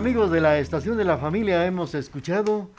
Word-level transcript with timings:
Amigos 0.00 0.30
de 0.30 0.40
la 0.40 0.58
Estación 0.58 0.96
de 0.96 1.04
la 1.04 1.18
Familia, 1.18 1.66
hemos 1.66 1.94
escuchado 1.94 2.70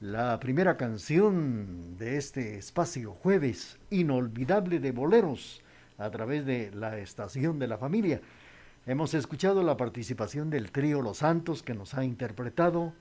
la 0.00 0.40
primera 0.40 0.76
canción 0.76 1.96
de 1.96 2.16
este 2.16 2.58
espacio 2.58 3.12
jueves 3.12 3.78
inolvidable 3.90 4.80
de 4.80 4.90
boleros 4.90 5.62
a 5.98 6.10
través 6.10 6.44
de 6.44 6.72
la 6.74 6.98
Estación 6.98 7.60
de 7.60 7.68
la 7.68 7.78
Familia. 7.78 8.20
Hemos 8.86 9.14
escuchado 9.14 9.62
la 9.62 9.76
participación 9.76 10.50
del 10.50 10.72
trío 10.72 11.00
Los 11.00 11.18
Santos 11.18 11.62
que 11.62 11.74
nos 11.74 11.94
ha 11.94 12.04
interpretado 12.04 12.92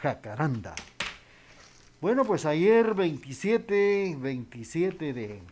Jacaranda. 0.00 0.74
Bueno, 2.00 2.24
pues 2.24 2.46
ayer 2.46 2.94
27, 2.94 4.16
27 4.22 5.12
de, 5.12 5.42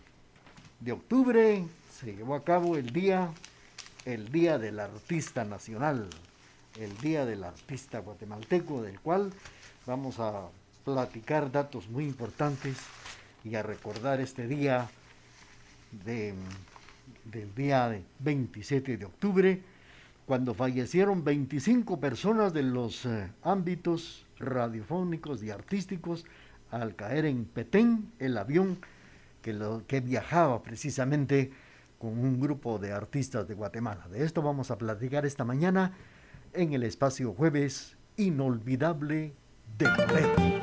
de 0.81 0.93
octubre 0.93 1.66
se 1.91 2.16
llevó 2.16 2.37
a 2.37 2.43
cabo 2.43 2.78
el 2.78 2.91
día, 2.91 3.28
el 4.06 4.32
Día 4.32 4.59
del 4.59 4.81
Artista 4.81 5.44
Nacional 5.44 6.09
el 6.80 6.96
Día 6.98 7.26
del 7.26 7.44
Artista 7.44 7.98
Guatemalteco, 7.98 8.82
del 8.82 9.00
cual 9.00 9.30
vamos 9.86 10.18
a 10.18 10.48
platicar 10.84 11.52
datos 11.52 11.88
muy 11.88 12.04
importantes 12.04 12.78
y 13.44 13.54
a 13.54 13.62
recordar 13.62 14.20
este 14.20 14.46
día 14.46 14.88
de, 16.04 16.34
del 17.24 17.54
día 17.54 18.00
27 18.20 18.96
de 18.96 19.04
octubre, 19.04 19.62
cuando 20.26 20.54
fallecieron 20.54 21.24
25 21.24 22.00
personas 22.00 22.52
de 22.52 22.62
los 22.62 23.04
eh, 23.04 23.30
ámbitos 23.42 24.24
radiofónicos 24.38 25.42
y 25.42 25.50
artísticos 25.50 26.24
al 26.70 26.94
caer 26.94 27.26
en 27.26 27.44
Petén 27.44 28.12
el 28.19 28.38
avión 28.38 28.78
que 29.42 30.00
viajaba 30.00 30.62
precisamente 30.62 31.50
con 31.98 32.10
un 32.19 32.40
grupo 32.40 32.78
de 32.78 32.92
artistas 32.92 33.48
de 33.48 33.54
Guatemala. 33.54 34.06
De 34.08 34.24
esto 34.24 34.40
vamos 34.40 34.70
a 34.70 34.78
platicar 34.78 35.26
esta 35.26 35.44
mañana 35.44 35.92
en 36.53 36.72
el 36.72 36.83
espacio 36.83 37.33
jueves 37.33 37.97
inolvidable 38.16 39.33
de 39.78 39.87
Red. 39.87 40.61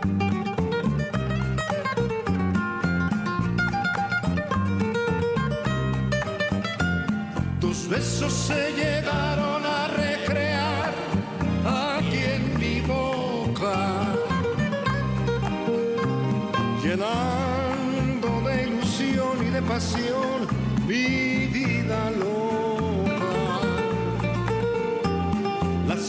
Besos 7.90 8.34
se 8.34 8.87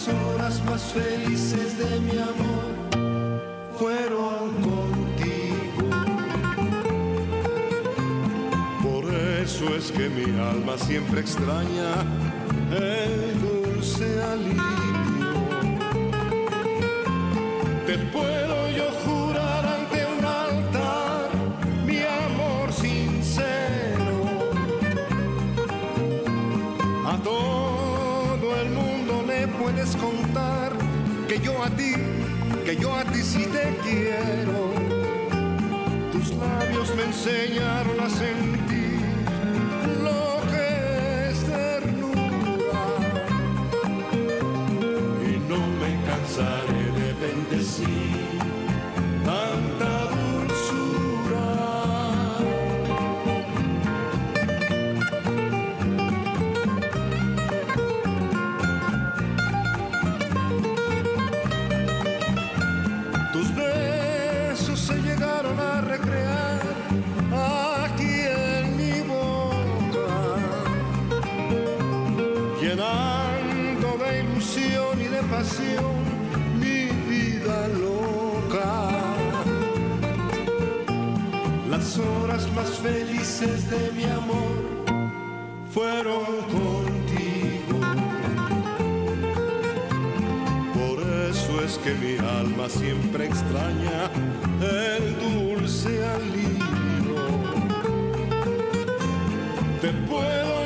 horas 0.08 0.62
más 0.64 0.82
felices 0.92 1.78
de 1.78 2.00
mi 2.00 2.18
amor 2.18 2.78
fueron 3.78 4.52
contigo. 4.62 5.88
Por 8.82 9.04
eso 9.42 9.74
es 9.76 9.90
que 9.92 10.08
mi 10.08 10.38
alma 10.38 10.76
siempre 10.78 11.20
extraña 11.20 12.04
el 12.72 13.40
dulce 13.40 14.22
alivio. 14.22 14.68
Te 17.86 17.98
puedo 17.98 18.68
yo 18.70 18.90
jurar 19.04 19.17
a 31.62 31.70
ti, 31.70 31.92
que 32.64 32.76
yo 32.76 32.94
a 32.94 33.04
ti 33.04 33.22
sí 33.22 33.46
te 33.46 33.76
quiero. 33.82 34.70
Tus 36.12 36.30
labios 36.36 36.94
me 36.96 37.04
enseñaron 37.04 38.00
a 38.00 38.08
sentir 38.08 39.00
lo 40.02 40.40
que 40.50 41.30
es 41.30 41.44
ternura. 41.44 42.84
Y 45.30 45.38
no 45.50 45.60
me 45.80 45.90
cansaré 46.06 46.84
de 47.00 47.12
bendecir 47.14 48.37
pasión 75.22 75.94
mi 76.58 76.86
vida 77.08 77.68
loca. 77.68 78.90
Las 81.70 81.98
horas 81.98 82.50
más 82.54 82.70
felices 82.78 83.70
de 83.70 83.92
mi 83.92 84.04
amor 84.04 84.58
fueron 85.72 86.24
contigo. 86.56 87.78
Por 90.74 91.02
eso 91.30 91.64
es 91.64 91.78
que 91.78 91.94
mi 91.94 92.18
alma 92.18 92.68
siempre 92.68 93.26
extraña 93.26 94.10
el 94.60 95.16
dulce 95.18 96.04
alivio. 96.04 96.58
Te 99.80 99.90
puedo 100.08 100.57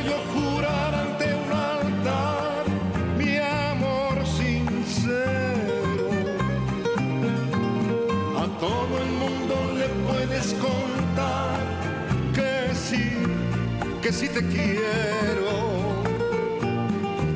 sí 14.22 14.28
te 14.28 14.42
quiero. 14.54 15.52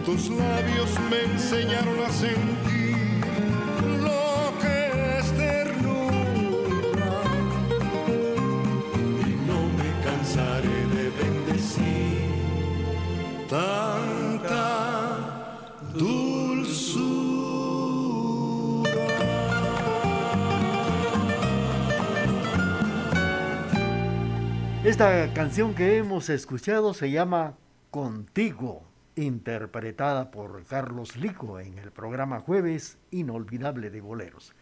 Tus 0.04 0.30
labios 0.30 0.90
me 1.10 1.20
enseñaron 1.32 1.98
a 2.08 2.10
sentir 2.10 2.96
lo 4.06 4.52
que 4.62 4.78
es 5.18 5.26
ternura. 5.44 7.12
Y 9.26 9.30
no 9.50 9.60
me 9.78 9.88
cansaré 10.06 10.78
de 10.96 11.04
bendecir 11.20 12.26
Esta 24.96 25.30
canción 25.34 25.74
que 25.74 25.98
hemos 25.98 26.30
escuchado 26.30 26.94
se 26.94 27.10
llama 27.10 27.58
Contigo, 27.90 28.82
interpretada 29.14 30.30
por 30.30 30.64
Carlos 30.64 31.16
Lico 31.16 31.60
en 31.60 31.76
el 31.76 31.90
programa 31.90 32.40
Jueves 32.40 32.96
Inolvidable 33.10 33.90
de 33.90 34.00
Boleros. 34.00 34.54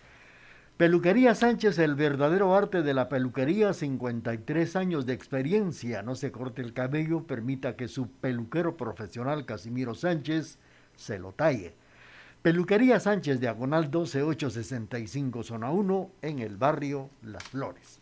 Peluquería 0.77 1.37
Sánchez, 1.37 1.79
el 1.79 1.95
verdadero 1.95 2.53
arte 2.57 2.83
de 2.83 2.95
la 2.95 3.09
peluquería, 3.09 3.73
53 3.73 4.75
años 4.75 5.07
de 5.07 5.13
experiencia. 5.13 6.03
No 6.03 6.17
se 6.17 6.33
corte 6.33 6.63
el 6.63 6.73
cabello, 6.73 7.29
permita 7.29 7.77
que 7.77 7.87
su 7.87 8.11
peluquero 8.11 8.77
profesional 8.77 9.47
Casimiro 9.47 9.95
Sánchez 9.95 10.59
se 10.97 11.21
lo 11.21 11.31
talle. 11.31 11.77
Peluquería 12.43 12.99
Sánchez, 12.99 13.39
diagonal 13.39 13.89
12865, 13.89 15.45
zona 15.45 15.71
1, 15.71 16.11
en 16.23 16.41
el 16.41 16.57
barrio 16.57 17.09
Las 17.23 17.45
Flores. 17.45 18.01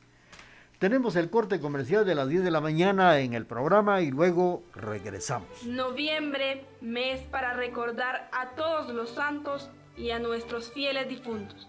Tenemos 0.82 1.14
el 1.14 1.30
corte 1.30 1.60
comercial 1.60 2.04
de 2.04 2.16
las 2.16 2.28
10 2.28 2.42
de 2.42 2.50
la 2.50 2.60
mañana 2.60 3.20
en 3.20 3.34
el 3.34 3.46
programa 3.46 4.00
y 4.00 4.10
luego 4.10 4.64
regresamos. 4.74 5.62
Noviembre, 5.64 6.66
mes 6.80 7.20
para 7.30 7.52
recordar 7.52 8.28
a 8.32 8.56
todos 8.56 8.92
los 8.92 9.10
santos 9.10 9.70
y 9.96 10.10
a 10.10 10.18
nuestros 10.18 10.72
fieles 10.72 11.08
difuntos. 11.08 11.68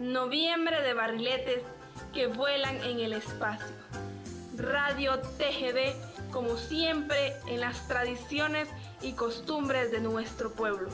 Noviembre 0.00 0.82
de 0.82 0.92
barriletes 0.92 1.62
que 2.12 2.26
vuelan 2.26 2.82
en 2.82 2.98
el 2.98 3.12
espacio. 3.12 3.76
Radio 4.56 5.20
TGD, 5.20 6.32
como 6.32 6.56
siempre, 6.56 7.34
en 7.46 7.60
las 7.60 7.86
tradiciones 7.86 8.68
y 9.02 9.12
costumbres 9.12 9.92
de 9.92 10.00
nuestro 10.00 10.50
pueblo. 10.50 10.88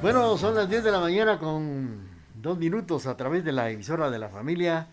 Bueno, 0.00 0.38
son 0.38 0.54
las 0.54 0.70
10 0.70 0.84
de 0.84 0.92
la 0.92 1.00
mañana 1.00 1.36
con 1.40 2.09
dos 2.40 2.58
minutos 2.58 3.06
a 3.06 3.16
través 3.16 3.44
de 3.44 3.52
la 3.52 3.70
emisora 3.70 4.10
de 4.10 4.18
la 4.18 4.28
familia 4.28 4.88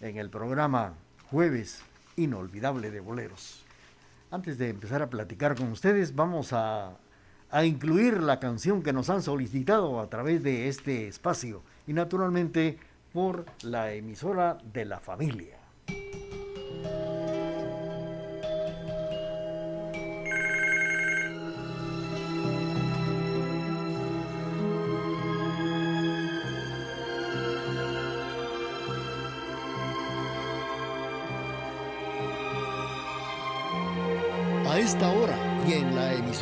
en 0.00 0.16
el 0.16 0.30
programa 0.30 0.94
Jueves 1.30 1.82
Inolvidable 2.16 2.90
de 2.90 3.00
Boleros. 3.00 3.64
Antes 4.30 4.58
de 4.58 4.68
empezar 4.68 5.02
a 5.02 5.10
platicar 5.10 5.56
con 5.56 5.72
ustedes, 5.72 6.14
vamos 6.14 6.52
a, 6.52 6.96
incluir 7.64 8.20
la 8.20 8.40
canción 8.40 8.82
que 8.82 8.92
nos 8.92 9.10
han 9.10 9.22
solicitado 9.22 10.00
a 10.00 10.08
través 10.08 10.42
de 10.42 10.68
este 10.68 11.06
espacio 11.06 11.62
y 11.86 11.92
naturalmente 11.92 12.78
por 13.12 13.44
la 13.62 13.92
emisora 13.92 14.58
de 14.72 14.84
la 14.84 14.98
familia. 14.98 15.63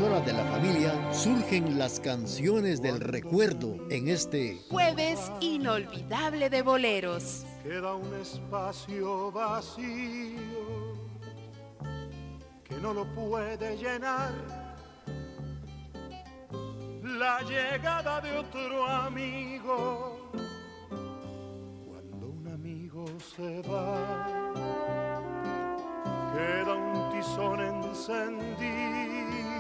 De 0.02 0.32
la 0.32 0.44
familia 0.46 1.12
surgen 1.12 1.78
las 1.78 2.00
canciones 2.00 2.82
del 2.82 2.98
recuerdo 2.98 3.76
en 3.88 4.08
este 4.08 4.58
Jueves 4.68 5.30
inolvidable 5.40 6.50
de 6.50 6.60
boleros. 6.62 7.46
Queda 7.62 7.94
un 7.94 8.12
espacio 8.20 9.30
vacío 9.30 9.86
que 12.64 12.74
no 12.78 12.92
lo 12.92 13.04
puede 13.14 13.76
llenar 13.76 14.32
la 17.04 17.40
llegada 17.42 18.20
de 18.20 18.38
otro 18.38 18.84
amigo. 18.84 20.32
Cuando 21.86 22.26
un 22.26 22.48
amigo 22.48 23.06
se 23.36 23.62
va, 23.62 24.52
queda 26.34 26.74
un 26.74 27.12
tizón 27.12 27.60
encendido 27.60 29.41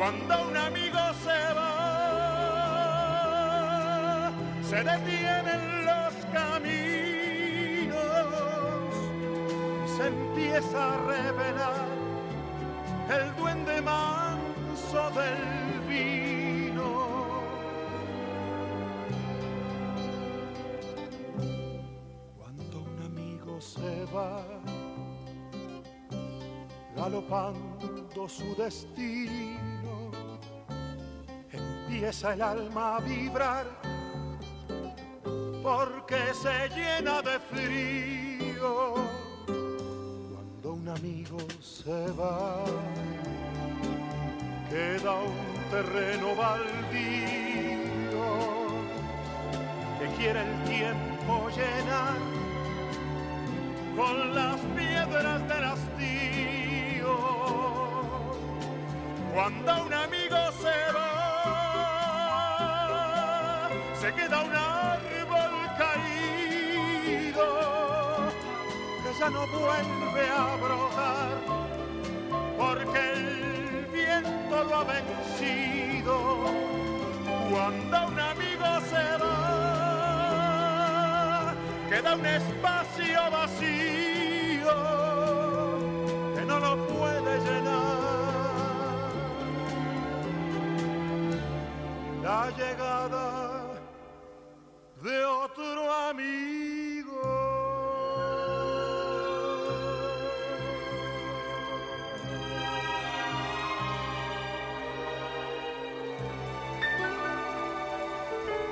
Cuando 0.00 0.34
un 0.48 0.56
amigo 0.56 0.98
se 1.22 1.40
va, 1.54 1.68
se 4.62 4.76
detienen 4.76 5.84
los 5.84 6.14
caminos 6.32 7.92
y 9.84 9.88
se 9.94 10.06
empieza 10.06 10.94
a 10.94 10.96
revelar 11.04 11.84
el 13.10 13.36
duende 13.36 13.82
manso 13.82 15.10
del 15.10 15.80
vino. 15.86 16.88
Cuando 22.38 22.76
un 22.80 23.02
amigo 23.02 23.60
se 23.60 24.06
va, 24.06 24.42
galopando 26.96 28.26
su 28.30 28.54
destino, 28.56 29.69
empieza 32.00 32.32
el 32.32 32.40
alma 32.40 32.96
a 32.96 33.00
vibrar 33.00 33.66
porque 35.62 36.16
se 36.32 36.70
llena 36.74 37.20
de 37.20 37.38
frío 37.40 38.94
cuando 40.32 40.72
un 40.72 40.88
amigo 40.88 41.36
se 41.60 42.10
va. 42.12 42.64
Queda 44.70 45.12
un 45.12 45.70
terreno 45.70 46.34
baldío 46.36 47.80
que 49.98 50.06
quiere 50.16 50.40
el 50.40 50.64
tiempo 50.64 51.50
llenar 51.50 52.16
con 53.94 54.34
las 54.34 54.58
piedras 54.74 55.48
del 55.48 55.64
hastío. 55.64 57.14
Cuando 59.34 59.84
un 59.84 59.92
amigo 59.92 60.36
se 60.59 60.59
se 64.00 64.12
queda 64.14 64.42
un 64.42 64.54
árbol 64.54 65.52
caído 65.76 67.48
que 69.02 69.10
ya 69.20 69.28
no 69.28 69.46
vuelve 69.48 70.24
a 70.30 70.56
brotar 70.56 71.36
porque 72.56 73.00
el 73.12 73.26
viento 73.92 74.56
lo 74.64 74.74
ha 74.76 74.84
vencido. 74.84 76.14
Cuando 77.50 77.96
un 78.08 78.18
amigo 78.18 78.68
se 78.90 79.04
va, 79.22 80.34
queda 81.90 82.10
un 82.14 82.24
espacio 82.24 83.30
vacío 83.30 84.76
que 86.34 86.42
no 86.46 86.56
lo 86.58 86.72
puede 86.86 87.32
llenar. 87.46 88.00
La 92.22 92.50
llegada 92.50 93.19
de 95.10 95.24
otro 95.24 95.92
amigo. 96.08 97.20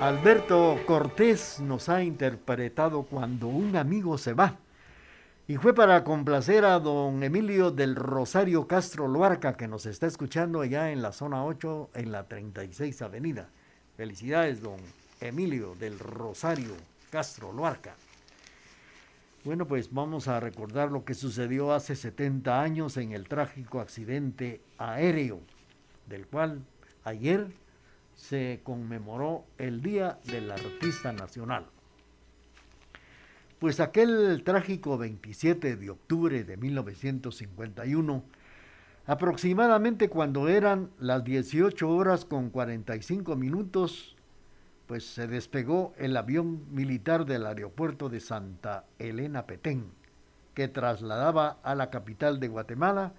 Alberto 0.00 0.78
Cortés 0.86 1.60
nos 1.60 1.88
ha 1.88 2.04
interpretado 2.04 3.02
Cuando 3.02 3.48
un 3.48 3.74
amigo 3.74 4.16
se 4.16 4.32
va. 4.32 4.56
Y 5.48 5.56
fue 5.56 5.74
para 5.74 6.04
complacer 6.04 6.64
a 6.64 6.78
don 6.78 7.22
Emilio 7.22 7.70
del 7.72 7.96
Rosario 7.96 8.68
Castro 8.68 9.08
Luarca, 9.08 9.56
que 9.56 9.66
nos 9.66 9.86
está 9.86 10.06
escuchando 10.06 10.60
allá 10.60 10.92
en 10.92 11.02
la 11.02 11.10
zona 11.10 11.44
8, 11.44 11.90
en 11.94 12.12
la 12.12 12.28
36 12.28 13.02
Avenida. 13.02 13.48
Felicidades, 13.96 14.60
don 14.60 14.76
Emilio 15.20 15.74
del 15.74 15.98
Rosario 15.98 16.74
Castro 17.10 17.52
Luarca. 17.52 17.94
Bueno, 19.44 19.66
pues 19.66 19.92
vamos 19.92 20.28
a 20.28 20.40
recordar 20.40 20.90
lo 20.90 21.04
que 21.04 21.14
sucedió 21.14 21.72
hace 21.72 21.96
70 21.96 22.60
años 22.60 22.96
en 22.96 23.12
el 23.12 23.28
trágico 23.28 23.80
accidente 23.80 24.60
aéreo, 24.76 25.40
del 26.06 26.26
cual 26.26 26.62
ayer 27.04 27.46
se 28.14 28.60
conmemoró 28.64 29.44
el 29.56 29.80
Día 29.80 30.18
del 30.24 30.50
Artista 30.50 31.12
Nacional. 31.12 31.66
Pues 33.58 33.80
aquel 33.80 34.42
trágico 34.44 34.98
27 34.98 35.76
de 35.76 35.90
octubre 35.90 36.44
de 36.44 36.56
1951, 36.56 38.24
aproximadamente 39.06 40.08
cuando 40.08 40.48
eran 40.48 40.90
las 40.98 41.24
18 41.24 41.88
horas 41.88 42.24
con 42.24 42.50
45 42.50 43.34
minutos, 43.36 44.16
pues 44.88 45.04
se 45.04 45.28
despegó 45.28 45.92
el 45.98 46.16
avión 46.16 46.64
militar 46.74 47.26
del 47.26 47.46
aeropuerto 47.46 48.08
de 48.08 48.20
Santa 48.20 48.86
Elena 48.98 49.46
Petén, 49.46 49.84
que 50.54 50.66
trasladaba 50.66 51.58
a 51.62 51.74
la 51.74 51.90
capital 51.90 52.40
de 52.40 52.48
Guatemala 52.48 53.12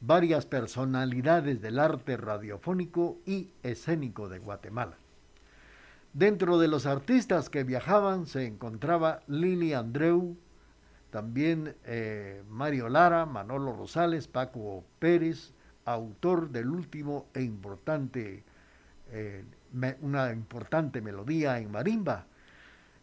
varias 0.00 0.46
personalidades 0.46 1.60
del 1.60 1.78
arte 1.78 2.16
radiofónico 2.16 3.18
y 3.26 3.50
escénico 3.62 4.30
de 4.30 4.38
Guatemala. 4.38 4.96
Dentro 6.14 6.58
de 6.58 6.68
los 6.68 6.86
artistas 6.86 7.50
que 7.50 7.64
viajaban 7.64 8.24
se 8.24 8.46
encontraba 8.46 9.20
Lili 9.28 9.74
Andreu, 9.74 10.38
también 11.10 11.76
eh, 11.84 12.42
Mario 12.48 12.88
Lara, 12.88 13.26
Manolo 13.26 13.76
Rosales, 13.76 14.26
Paco 14.26 14.84
Pérez, 14.98 15.52
autor 15.84 16.48
del 16.48 16.70
último 16.70 17.26
e 17.34 17.42
importante 17.42 18.42
eh, 19.10 19.44
una 20.00 20.32
importante 20.32 21.00
melodía 21.00 21.58
en 21.58 21.70
marimba, 21.70 22.26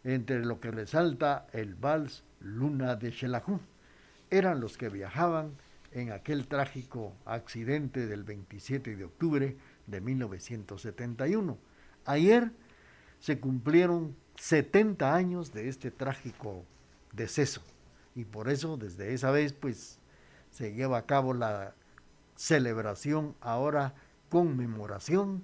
entre 0.04 0.44
lo 0.44 0.60
que 0.60 0.70
resalta 0.70 1.46
el 1.52 1.74
vals 1.74 2.24
Luna 2.40 2.96
de 2.96 3.12
Xelajú. 3.12 3.60
Eran 4.30 4.60
los 4.60 4.76
que 4.78 4.88
viajaban 4.88 5.52
en 5.92 6.12
aquel 6.12 6.46
trágico 6.46 7.14
accidente 7.24 8.06
del 8.06 8.24
27 8.24 8.96
de 8.96 9.04
octubre 9.04 9.56
de 9.86 10.00
1971. 10.00 11.58
Ayer 12.04 12.52
se 13.18 13.40
cumplieron 13.40 14.14
70 14.36 15.14
años 15.14 15.52
de 15.52 15.68
este 15.68 15.90
trágico 15.90 16.64
deceso 17.12 17.62
y 18.14 18.24
por 18.24 18.48
eso 18.48 18.76
desde 18.76 19.14
esa 19.14 19.30
vez 19.30 19.52
pues 19.52 19.98
se 20.50 20.72
lleva 20.72 20.98
a 20.98 21.06
cabo 21.06 21.34
la 21.34 21.74
celebración 22.36 23.34
ahora 23.40 23.94
conmemoración 24.28 25.42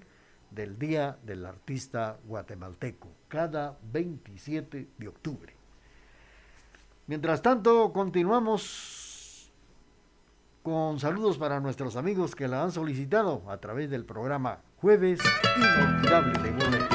del 0.55 0.79
Día 0.79 1.17
del 1.23 1.45
Artista 1.45 2.17
Guatemalteco, 2.25 3.09
cada 3.27 3.77
27 3.91 4.87
de 4.97 5.07
octubre. 5.07 5.53
Mientras 7.07 7.41
tanto, 7.41 7.93
continuamos 7.93 9.51
con 10.63 10.99
saludos 10.99 11.37
para 11.37 11.59
nuestros 11.59 11.95
amigos 11.95 12.33
que 12.33 12.47
la 12.47 12.63
han 12.63 12.71
solicitado 12.71 13.43
a 13.47 13.57
través 13.57 13.91
del 13.91 14.05
programa 14.05 14.61
Jueves 14.77 15.19
Inolvidable 15.57 16.39
de 16.41 16.94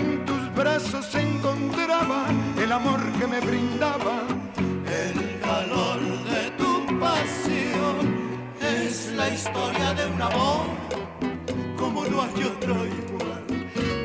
brazos 0.61 1.15
encontraba 1.15 2.25
el 2.63 2.71
amor 2.71 3.01
que 3.17 3.25
me 3.25 3.39
brindaba. 3.39 4.17
El 5.03 5.39
calor 5.39 5.99
de 6.31 6.43
tu 6.59 6.99
pasión 6.99 7.97
es 8.61 9.11
la 9.13 9.27
historia 9.29 9.93
de 9.95 10.05
un 10.13 10.21
amor 10.21 10.65
como 11.77 12.05
no 12.05 12.21
hay 12.21 12.43
otro 12.53 12.75
igual 12.85 13.43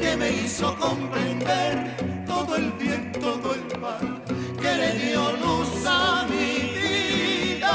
que 0.00 0.16
me 0.16 0.28
hizo 0.30 0.74
comprender 0.76 2.24
todo 2.26 2.56
el 2.56 2.72
bien, 2.72 3.12
todo 3.12 3.54
el 3.58 3.64
mal 3.78 4.22
que 4.62 4.72
le 4.80 4.90
dio 5.04 5.22
luz 5.44 5.72
a 5.86 6.24
mi 6.30 6.52
vida 6.80 7.74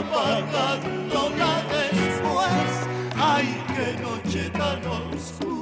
apagándola 0.00 1.52
después. 1.76 2.70
Ay 3.16 3.46
qué 3.74 3.88
noche 4.02 4.50
tan 4.50 4.84
oscura 4.86 5.61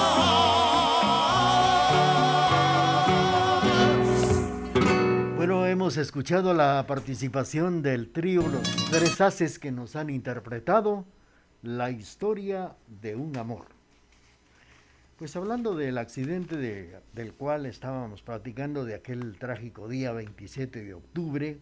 Bueno, 5.81 5.99
escuchado 5.99 6.53
la 6.53 6.85
participación 6.87 7.81
del 7.81 8.11
trío 8.11 8.47
Los 8.47 8.91
Tres 8.91 9.19
Haces 9.19 9.57
que 9.57 9.71
nos 9.71 9.95
han 9.95 10.11
interpretado 10.11 11.05
la 11.63 11.89
historia 11.89 12.75
de 13.01 13.15
un 13.15 13.35
amor. 13.35 13.65
Pues 15.17 15.35
hablando 15.35 15.75
del 15.75 15.97
accidente 15.97 16.55
del 17.13 17.33
cual 17.33 17.65
estábamos 17.65 18.21
platicando 18.21 18.85
de 18.85 18.93
aquel 18.93 19.35
trágico 19.39 19.87
día 19.87 20.11
27 20.11 20.83
de 20.83 20.93
octubre, 20.93 21.57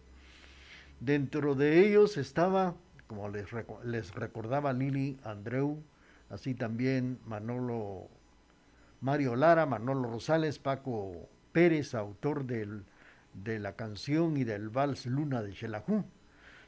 dentro 1.00 1.54
de 1.54 1.86
ellos 1.86 2.18
estaba, 2.18 2.74
como 3.06 3.30
les, 3.30 3.46
les 3.84 4.14
recordaba 4.14 4.74
Lili 4.74 5.18
Andreu, 5.24 5.82
así 6.28 6.52
también 6.52 7.18
Manolo 7.24 8.08
Mario 9.00 9.34
Lara, 9.34 9.64
Manolo 9.64 10.10
Rosales, 10.10 10.58
Paco 10.58 11.26
Pérez, 11.52 11.94
autor 11.94 12.44
del 12.44 12.84
de 13.34 13.58
la 13.58 13.74
canción 13.74 14.36
y 14.36 14.44
del 14.44 14.68
vals 14.68 15.06
Luna 15.06 15.42
de 15.42 15.54
Xelajú. 15.54 16.04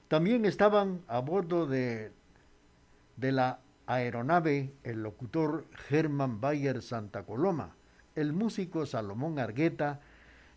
También 0.09 0.45
estaban 0.45 1.03
a 1.09 1.21
bordo 1.21 1.67
de, 1.67 2.13
de 3.17 3.33
la 3.33 3.61
aeronave 3.87 4.73
el 4.83 5.03
locutor 5.03 5.67
Germán 5.89 6.41
Bayer 6.41 6.83
Santa 6.83 7.25
Coloma, 7.25 7.75
el 8.15 8.33
músico 8.33 8.87
Salomón 8.87 9.39
Argueta 9.39 10.01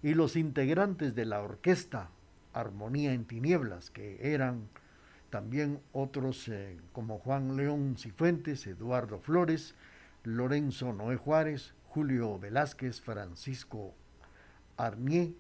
y 0.04 0.14
los 0.14 0.36
integrantes 0.36 1.16
de 1.16 1.26
la 1.26 1.42
orquesta 1.42 2.10
Armonía 2.54 3.14
en 3.14 3.26
Tinieblas, 3.26 3.90
que 3.90 4.34
eran 4.34 4.70
también 5.30 5.82
otros 5.92 6.48
eh, 6.48 6.78
como 6.94 7.20
Juan 7.20 7.58
León 7.58 7.96
Cifuentes, 7.98 8.66
Eduardo 8.68 9.20
Flores, 9.20 9.76
Lorenzo 10.24 10.94
Noé 10.94 11.18
Juárez, 11.18 11.74
Julio 11.90 12.40
Velázquez, 12.40 13.02
Francisco 13.02 13.94
Arnier, 14.78 15.34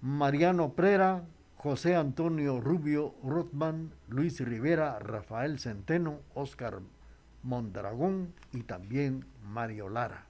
Mariano 0.00 0.74
Prera, 0.74 1.24
José 1.56 1.96
Antonio 1.96 2.60
Rubio 2.60 3.14
Rothman, 3.24 3.92
Luis 4.08 4.40
Rivera, 4.40 4.98
Rafael 4.98 5.58
Centeno, 5.58 6.20
Oscar 6.34 6.80
Mondragón 7.42 8.34
y 8.52 8.62
también 8.62 9.24
Mario 9.42 9.88
Lara. 9.88 10.26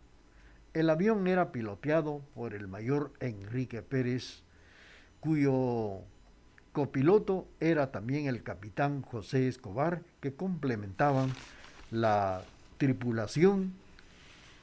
El 0.73 0.89
avión 0.89 1.27
era 1.27 1.53
piloteado 1.53 2.21
por 2.35 2.55
el 2.55 2.69
mayor 2.69 3.13
Enrique 3.21 3.83
Pérez, 3.83 4.45
cuyo 5.21 6.03
copiloto 6.73 7.49
era 7.59 7.91
también 7.91 8.27
el 8.27 8.43
capitán 8.43 9.03
José 9.03 9.49
Escobar, 9.49 10.03
que 10.21 10.35
complementaban 10.35 11.33
la 11.91 12.43
tripulación 12.77 13.73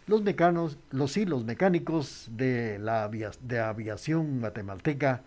los 0.06 0.22
mecanos, 0.22 0.78
los 0.92 1.16
hilos 1.16 1.46
mecánicos 1.46 2.30
de 2.32 2.78
la 2.80 3.10
de 3.10 3.60
aviación 3.60 4.40
guatemalteca, 4.40 5.24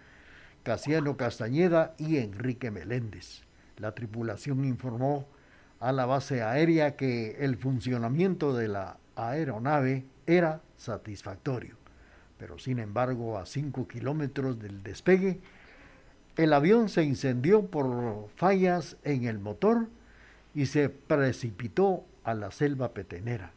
Casiano 0.63 1.17
Castañeda 1.17 1.95
y 1.99 2.17
Enrique 2.19 2.71
Meléndez. 2.71 3.43
La 3.79 3.93
tripulación 3.93 4.65
informó 4.65 5.27
a 5.81 5.93
la 5.93 6.07
base 6.07 6.43
aérea 6.43 6.97
que 6.97 7.37
el 7.45 7.57
funcionamiento 7.57 8.55
de 8.55 8.69
la 8.69 8.99
aeronave 9.15 10.05
era 10.27 10.61
satisfactorio, 10.77 11.77
pero 12.39 12.59
sin 12.59 12.79
embargo 12.79 13.39
a 13.39 13.47
5 13.47 13.87
kilómetros 13.87 14.59
del 14.59 14.83
despegue, 14.83 15.41
el 16.37 16.53
avión 16.53 16.89
se 16.89 17.03
incendió 17.03 17.67
por 17.67 18.29
fallas 18.37 18.97
en 19.05 19.25
el 19.25 19.39
motor 19.39 19.89
y 20.55 20.67
se 20.67 20.89
precipitó 20.91 22.05
a 22.25 22.35
la 22.35 22.51
selva 22.51 22.93
petenera. 22.93 23.53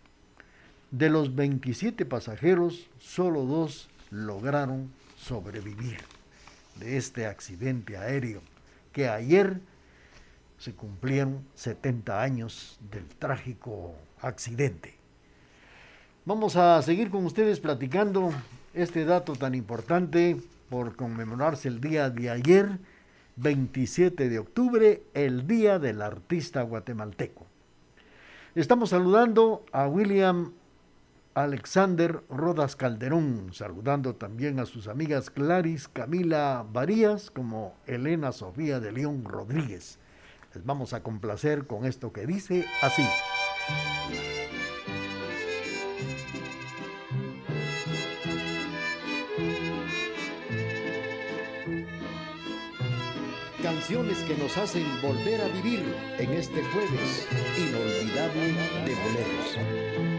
De 0.91 1.09
los 1.09 1.35
27 1.35 2.03
pasajeros, 2.05 2.89
solo 2.99 3.45
dos 3.45 3.89
lograron 4.09 4.91
sobrevivir 5.17 5.99
de 6.79 6.97
este 6.97 7.27
accidente 7.27 7.95
aéreo 7.95 8.41
que 8.91 9.07
ayer 9.07 9.61
se 10.57 10.73
cumplieron 10.73 11.45
70 11.53 12.21
años 12.21 12.79
del 12.91 13.05
trágico 13.05 13.93
accidente. 14.19 14.95
Vamos 16.25 16.55
a 16.55 16.81
seguir 16.81 17.11
con 17.11 17.23
ustedes 17.25 17.59
platicando 17.59 18.31
este 18.73 19.05
dato 19.05 19.33
tan 19.33 19.53
importante 19.53 20.37
por 20.69 20.95
conmemorarse 20.95 21.67
el 21.67 21.81
día 21.81 22.09
de 22.09 22.31
ayer, 22.31 22.79
27 23.35 24.27
de 24.27 24.39
octubre, 24.39 25.03
el 25.13 25.45
Día 25.45 25.77
del 25.77 26.01
Artista 26.01 26.61
Guatemalteco. 26.63 27.45
Estamos 28.55 28.89
saludando 28.89 29.63
a 29.71 29.87
William 29.87 30.51
Alexander 31.39 32.21
Rodas 32.29 32.75
Calderón, 32.75 33.51
saludando 33.53 34.13
también 34.15 34.59
a 34.59 34.65
sus 34.65 34.89
amigas 34.89 35.29
Claris 35.29 35.87
Camila 35.87 36.65
Varías 36.69 37.31
como 37.31 37.77
Elena 37.85 38.33
Sofía 38.33 38.81
de 38.81 38.91
León 38.91 39.23
Rodríguez. 39.23 39.99
Les 40.53 40.65
vamos 40.65 40.91
a 40.91 41.01
complacer 41.01 41.65
con 41.65 41.85
esto 41.85 42.11
que 42.11 42.27
dice 42.27 42.65
así. 42.81 43.07
Canciones 53.63 54.17
que 54.23 54.35
nos 54.35 54.57
hacen 54.57 54.85
volver 55.01 55.39
a 55.39 55.47
vivir 55.47 55.85
en 56.17 56.33
este 56.33 56.61
jueves 56.65 57.27
inolvidable 57.57 58.47
de 58.83 58.95
boleros 58.95 60.18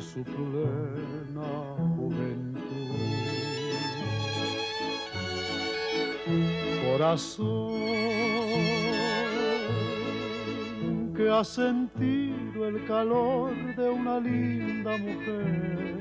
su 0.00 0.22
plena 0.24 1.74
juventud. 1.96 2.66
Corazón 6.84 7.96
que 11.16 11.30
ha 11.30 11.44
sentido 11.44 12.68
el 12.68 12.84
calor 12.86 13.54
de 13.76 13.88
una 13.88 14.20
linda 14.20 14.96
mujer 14.98 15.96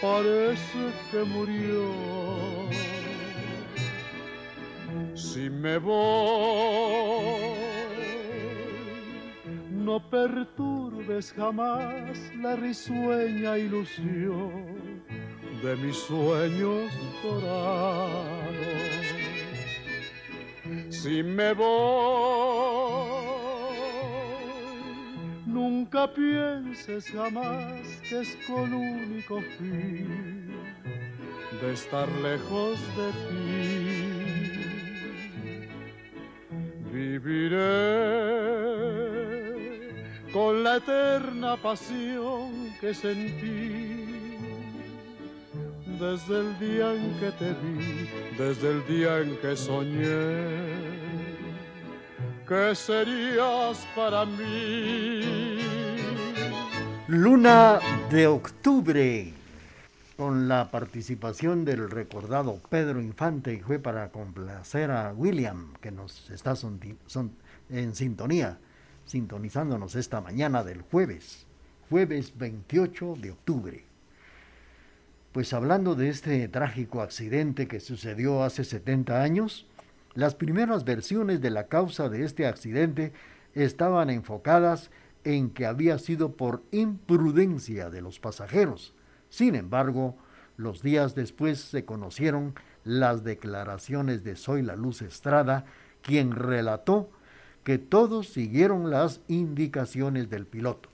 parece 0.00 0.92
que 1.10 1.22
murió. 1.24 1.90
Si 5.14 5.50
me 5.50 5.78
voy, 5.78 7.50
no 9.70 9.98
perturbes 10.10 11.32
jamás 11.32 12.18
la 12.40 12.56
risueña 12.56 13.58
ilusión 13.58 15.02
de 15.62 15.76
mis 15.76 15.96
sueños 15.96 16.92
dorados. 17.22 18.56
Si 20.90 21.22
me 21.22 21.52
voy, 21.52 22.85
Nunca 25.86 26.12
pienses 26.12 27.12
jamás 27.12 27.86
que 28.08 28.20
es 28.22 28.36
con 28.44 28.74
único 28.74 29.40
fin 29.56 30.50
de 31.60 31.72
estar 31.72 32.08
lejos 32.22 32.80
de 32.96 33.12
ti. 33.22 34.18
Viviré 36.92 38.26
la 40.64 40.76
eterna 40.78 41.56
pasión 41.56 42.74
que 42.80 42.92
sentí 42.92 44.34
desde 46.00 46.40
el 46.40 46.58
día 46.58 46.94
en 46.94 47.14
que 47.20 47.30
te 47.30 47.50
vi, 47.62 48.08
desde 48.36 48.70
el 48.72 48.84
día 48.88 49.20
en 49.20 49.36
que 49.36 49.56
soñé 49.56 50.96
que 52.46 52.74
serías 52.74 53.86
para 53.94 54.24
mí. 54.24 55.15
Luna 57.08 57.78
de 58.10 58.26
octubre, 58.26 59.32
con 60.16 60.48
la 60.48 60.72
participación 60.72 61.64
del 61.64 61.88
recordado 61.88 62.60
Pedro 62.68 63.00
Infante 63.00 63.54
y 63.54 63.60
fue 63.60 63.78
para 63.78 64.08
complacer 64.08 64.90
a 64.90 65.12
William, 65.12 65.74
que 65.80 65.92
nos 65.92 66.28
está 66.30 66.54
en 67.70 67.94
sintonía, 67.94 68.58
sintonizándonos 69.04 69.94
esta 69.94 70.20
mañana 70.20 70.64
del 70.64 70.82
jueves, 70.82 71.46
jueves 71.90 72.36
28 72.36 73.14
de 73.20 73.30
octubre. 73.30 73.84
Pues 75.30 75.52
hablando 75.52 75.94
de 75.94 76.08
este 76.08 76.48
trágico 76.48 77.02
accidente 77.02 77.68
que 77.68 77.78
sucedió 77.78 78.42
hace 78.42 78.64
70 78.64 79.22
años, 79.22 79.68
las 80.14 80.34
primeras 80.34 80.84
versiones 80.84 81.40
de 81.40 81.50
la 81.50 81.68
causa 81.68 82.08
de 82.08 82.24
este 82.24 82.48
accidente 82.48 83.12
estaban 83.54 84.10
enfocadas 84.10 84.90
en 84.90 84.96
que 85.54 85.66
había 85.66 85.98
sido 85.98 86.36
por 86.36 86.62
imprudencia 86.70 87.90
de 87.90 88.00
los 88.00 88.20
pasajeros. 88.20 88.94
Sin 89.28 89.56
embargo, 89.56 90.16
los 90.56 90.82
días 90.82 91.16
después 91.16 91.58
se 91.58 91.84
conocieron 91.84 92.54
las 92.84 93.24
declaraciones 93.24 94.22
de 94.22 94.36
Soy 94.36 94.62
la 94.62 94.76
Luz 94.76 95.02
Estrada, 95.02 95.64
quien 96.00 96.30
relató 96.30 97.10
que 97.64 97.78
todos 97.78 98.28
siguieron 98.28 98.88
las 98.88 99.20
indicaciones 99.26 100.30
del 100.30 100.46
piloto. 100.46 100.90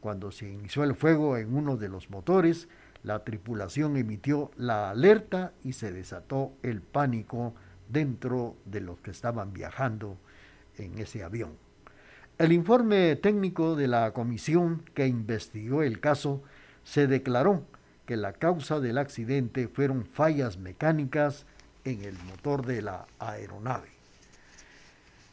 Cuando 0.00 0.30
se 0.30 0.48
inició 0.48 0.84
el 0.84 0.94
fuego 0.94 1.36
en 1.36 1.56
uno 1.56 1.76
de 1.76 1.88
los 1.88 2.08
motores, 2.08 2.68
la 3.02 3.24
tripulación 3.24 3.96
emitió 3.96 4.52
la 4.56 4.90
alerta 4.90 5.52
y 5.64 5.72
se 5.72 5.90
desató 5.90 6.52
el 6.62 6.82
pánico 6.82 7.54
dentro 7.88 8.54
de 8.64 8.80
los 8.80 9.00
que 9.00 9.10
estaban 9.10 9.52
viajando 9.52 10.16
en 10.78 10.98
ese 10.98 11.24
avión. 11.24 11.65
El 12.38 12.52
informe 12.52 13.16
técnico 13.16 13.76
de 13.76 13.88
la 13.88 14.12
comisión 14.12 14.82
que 14.92 15.06
investigó 15.06 15.82
el 15.82 16.00
caso 16.00 16.42
se 16.84 17.06
declaró 17.06 17.62
que 18.04 18.18
la 18.18 18.34
causa 18.34 18.78
del 18.78 18.98
accidente 18.98 19.68
fueron 19.68 20.04
fallas 20.04 20.58
mecánicas 20.58 21.46
en 21.84 22.04
el 22.04 22.12
motor 22.24 22.66
de 22.66 22.82
la 22.82 23.06
aeronave. 23.18 23.88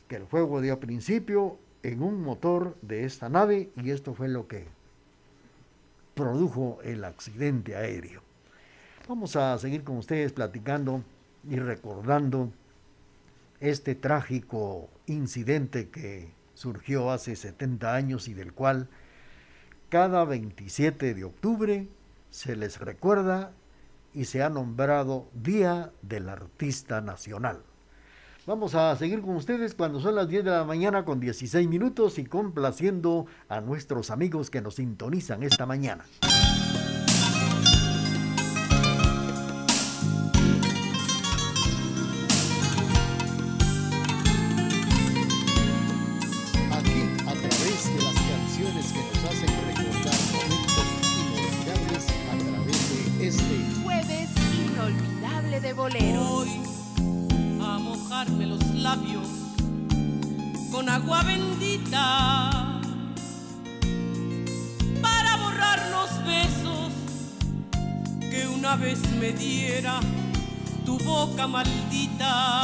Que 0.07 0.15
el 0.15 0.27
fuego 0.27 0.61
dio 0.61 0.79
principio 0.79 1.57
en 1.83 2.01
un 2.01 2.21
motor 2.21 2.77
de 2.81 3.03
esta 3.03 3.27
nave 3.27 3.69
y 3.75 3.91
esto 3.91 4.13
fue 4.13 4.29
lo 4.29 4.47
que 4.47 4.65
produjo 6.15 6.79
el 6.85 7.03
accidente 7.03 7.75
aéreo. 7.75 8.21
Vamos 9.09 9.35
a 9.35 9.57
seguir 9.57 9.83
con 9.83 9.97
ustedes 9.97 10.31
platicando 10.31 11.03
y 11.49 11.57
recordando 11.57 12.49
este 13.59 13.93
trágico 13.93 14.87
incidente 15.05 15.89
que 15.89 16.31
surgió 16.53 17.11
hace 17.11 17.35
70 17.35 17.93
años 17.93 18.27
y 18.27 18.33
del 18.33 18.53
cual 18.53 18.89
cada 19.89 20.25
27 20.25 21.13
de 21.13 21.23
octubre 21.23 21.87
se 22.29 22.55
les 22.55 22.79
recuerda 22.79 23.51
y 24.13 24.25
se 24.25 24.43
ha 24.43 24.49
nombrado 24.49 25.29
Día 25.33 25.91
del 26.01 26.29
Artista 26.29 27.01
Nacional. 27.01 27.63
Vamos 28.45 28.75
a 28.75 28.95
seguir 28.97 29.21
con 29.21 29.35
ustedes 29.37 29.73
cuando 29.73 30.01
son 30.01 30.15
las 30.15 30.27
10 30.27 30.43
de 30.43 30.51
la 30.51 30.65
mañana 30.65 31.05
con 31.05 31.19
16 31.19 31.67
minutos 31.69 32.19
y 32.19 32.25
complaciendo 32.25 33.25
a 33.47 33.61
nuestros 33.61 34.11
amigos 34.11 34.49
que 34.49 34.61
nos 34.61 34.75
sintonizan 34.75 35.43
esta 35.43 35.65
mañana. 35.65 36.03
Boca 71.33 71.47
maldita. 71.47 72.62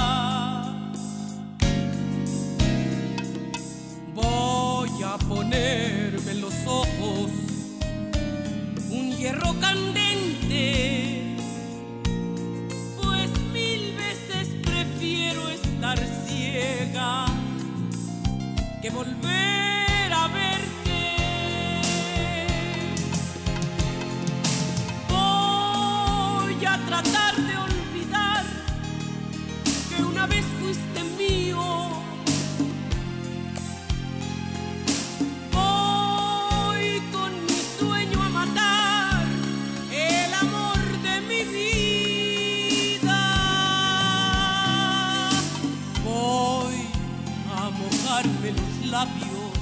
Labios 48.25 49.53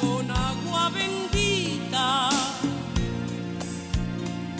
con 0.00 0.30
agua 0.30 0.88
bendita 0.88 2.30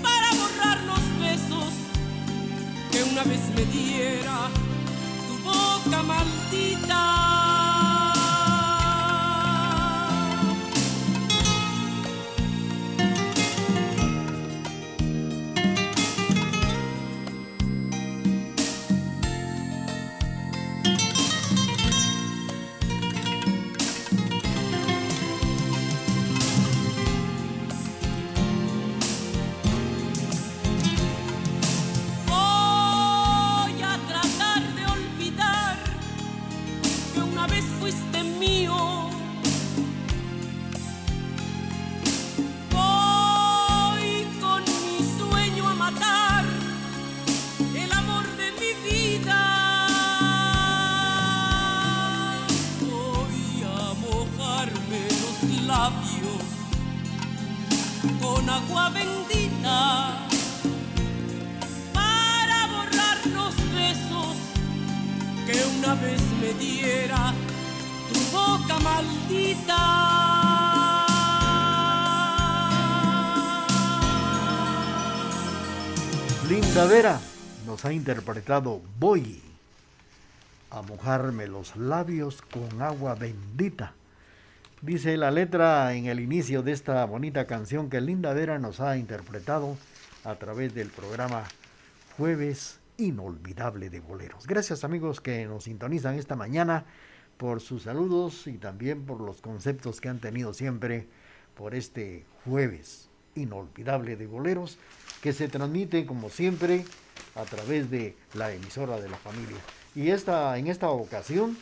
para 0.03 0.31
borrar 0.33 0.79
los 0.85 1.19
besos 1.19 1.73
que 2.91 3.03
una 3.05 3.25
vez 3.25 3.41
me 3.55 3.65
diera 3.65 4.51
tu 5.27 5.39
boca 5.45 6.03
maldita. 6.03 7.66
Vera 76.97 77.21
nos 77.67 77.85
ha 77.85 77.93
interpretado 77.93 78.81
Voy 78.99 79.43
a 80.71 80.81
mojarme 80.81 81.47
los 81.47 81.77
labios 81.77 82.41
con 82.41 82.81
agua 82.81 83.15
bendita. 83.15 83.93
Dice 84.81 85.19
la 85.19 85.31
letra 85.31 85.93
en 85.93 86.07
el 86.07 86.21
inicio 86.21 86.63
de 86.63 86.73
esta 86.73 87.05
bonita 87.05 87.47
canción 87.47 87.91
que 87.91 88.01
Linda 88.01 88.33
Vera 88.33 88.59
nos 88.59 88.81
ha 88.81 88.97
interpretado 88.97 89.77
a 90.25 90.37
través 90.37 90.75
del 90.75 90.89
programa 90.89 91.45
Jueves 92.17 92.81
Inolvidable 92.97 93.91
de 93.91 94.01
Boleros. 94.01 94.47
Gracias 94.47 94.83
amigos 94.83 95.21
que 95.21 95.45
nos 95.45 95.65
sintonizan 95.65 96.15
esta 96.15 96.35
mañana 96.35 96.87
por 97.37 97.61
sus 97.61 97.83
saludos 97.83 98.47
y 98.47 98.57
también 98.57 99.05
por 99.05 99.21
los 99.21 99.43
conceptos 99.43 100.01
que 100.01 100.09
han 100.09 100.21
tenido 100.21 100.55
siempre 100.55 101.07
por 101.59 101.75
este 101.75 102.25
jueves 102.47 103.11
inolvidable 103.35 104.17
de 104.17 104.27
boleros 104.27 104.79
que 105.23 105.33
se 105.33 105.49
transmite 105.49 106.07
como 106.07 106.29
siempre 106.29 106.85
a 107.35 107.45
través 107.45 107.91
de 107.91 108.17
la 108.35 108.53
emisora 108.53 109.01
de 109.01 109.09
la 109.09 109.17
familia. 109.17 109.59
Y 109.95 110.11
esta, 110.11 110.57
en 110.59 110.67
esta 110.67 110.91
ocasión 110.91 111.57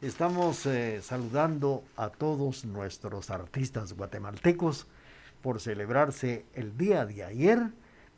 estamos 0.00 0.66
eh, 0.66 1.00
saludando 1.02 1.84
a 1.96 2.10
todos 2.10 2.64
nuestros 2.64 3.30
artistas 3.30 3.92
guatemaltecos 3.92 4.86
por 5.42 5.60
celebrarse 5.60 6.44
el 6.54 6.76
día 6.76 7.06
de 7.06 7.24
ayer, 7.24 7.60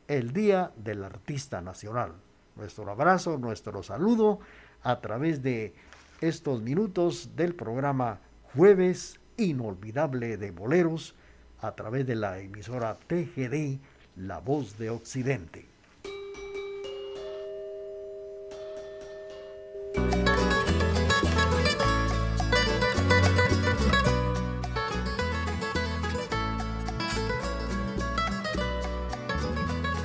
el 0.08 0.32
Día 0.32 0.72
del 0.76 1.04
Artista 1.04 1.60
Nacional. 1.60 2.12
Nuestro 2.56 2.90
abrazo, 2.90 3.38
nuestro 3.38 3.82
saludo 3.82 4.40
a 4.82 5.00
través 5.00 5.42
de 5.42 5.74
estos 6.20 6.62
minutos 6.62 7.30
del 7.34 7.54
programa 7.54 8.20
Jueves 8.54 9.18
Inolvidable 9.36 10.36
de 10.36 10.50
Boleros 10.52 11.14
a 11.60 11.72
través 11.72 12.06
de 12.06 12.14
la 12.14 12.38
emisora 12.38 12.96
TGD, 13.06 13.80
La 14.16 14.38
Voz 14.38 14.78
de 14.78 14.90
Occidente. 14.90 15.66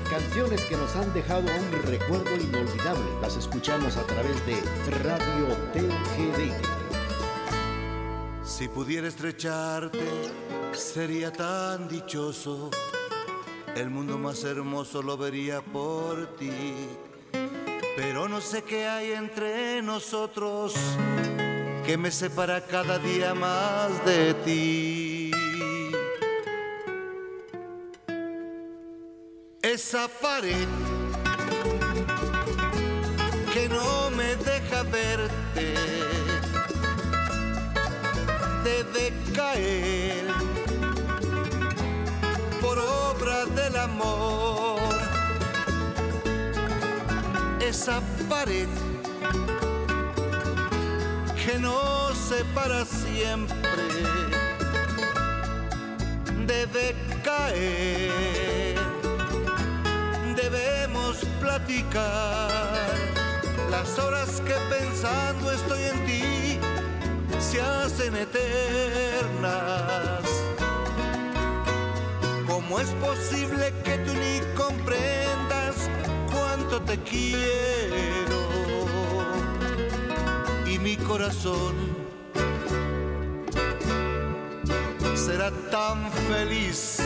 Canciones 0.10 0.66
que 0.66 0.76
nos 0.76 0.96
han 0.96 1.14
dejado 1.14 1.42
un 1.42 1.72
recuerdo 1.84 2.36
inolvidable. 2.36 3.06
Las 3.22 3.38
escuchamos 3.38 3.96
a 3.96 4.08
través 4.08 4.44
de 4.48 4.56
Radio 5.04 5.56
TGD. 5.72 6.52
Si 8.44 8.68
pudiera 8.68 9.08
estrecharte, 9.08 10.04
sería 10.74 11.32
tan 11.32 11.88
dichoso. 11.88 12.72
El 13.80 13.90
mundo 13.90 14.18
más 14.18 14.44
hermoso 14.44 15.02
lo 15.02 15.16
vería 15.16 15.62
por 15.62 16.36
ti. 16.36 16.52
Pero 17.96 18.28
no 18.28 18.42
sé 18.42 18.62
qué 18.62 18.86
hay 18.86 19.14
entre 19.14 19.82
nosotros 19.82 20.74
que 21.86 21.98
me 21.98 22.12
separa 22.12 22.60
cada 22.60 23.00
día 23.00 23.34
más 23.34 24.04
de 24.04 24.34
ti. 24.34 25.32
Esa 29.62 30.10
pared 30.10 30.68
que 33.54 33.70
no 33.70 34.12
me 34.12 34.36
deja 34.36 34.84
verte 34.84 35.74
debe 38.66 39.14
caer 39.34 39.99
amor. 43.84 44.80
Esa 47.62 48.02
pared 48.30 48.68
que 51.36 51.58
nos 51.60 52.18
separa 52.18 52.86
siempre 52.86 53.84
debe 56.46 56.96
caer. 57.24 58.78
Debemos 60.36 61.18
platicar 61.40 62.90
las 63.70 64.00
horas 64.00 64.42
que 64.46 64.56
pensando 64.76 65.52
estoy 65.52 65.84
en 65.84 66.06
ti 66.06 66.60
se 67.40 67.62
hacen 67.62 68.16
eternas. 68.16 69.90
¿Cómo 72.70 72.82
es 72.82 72.92
posible 73.02 73.74
que 73.84 73.98
tú 73.98 74.14
ni 74.14 74.42
comprendas 74.56 75.90
cuánto 76.32 76.80
te 76.80 77.00
quiero? 77.00 78.38
Y 80.68 80.78
mi 80.78 80.96
corazón 80.96 81.74
será 85.16 85.50
tan 85.72 86.12
feliz 86.30 87.00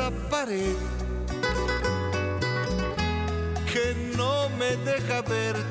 esa 0.00 0.10
pared 0.30 0.76
que 3.70 3.94
no 4.16 4.48
me 4.58 4.76
deja 4.76 5.20
verte 5.20 5.62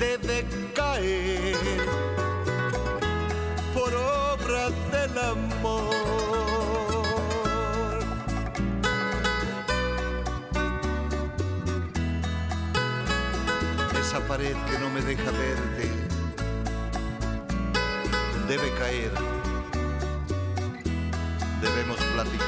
debe 0.00 0.44
caer 0.74 1.56
por 3.72 3.94
obra 3.94 4.70
del 4.90 5.18
amor. 5.18 5.94
Esa 14.00 14.20
pared 14.26 14.56
que 14.68 14.78
no 14.78 14.90
me 14.90 15.02
deja 15.02 15.30
verte 15.30 15.88
debe 18.48 18.70
caer. 18.78 19.35
La, 22.16 22.24
la, 22.24 22.46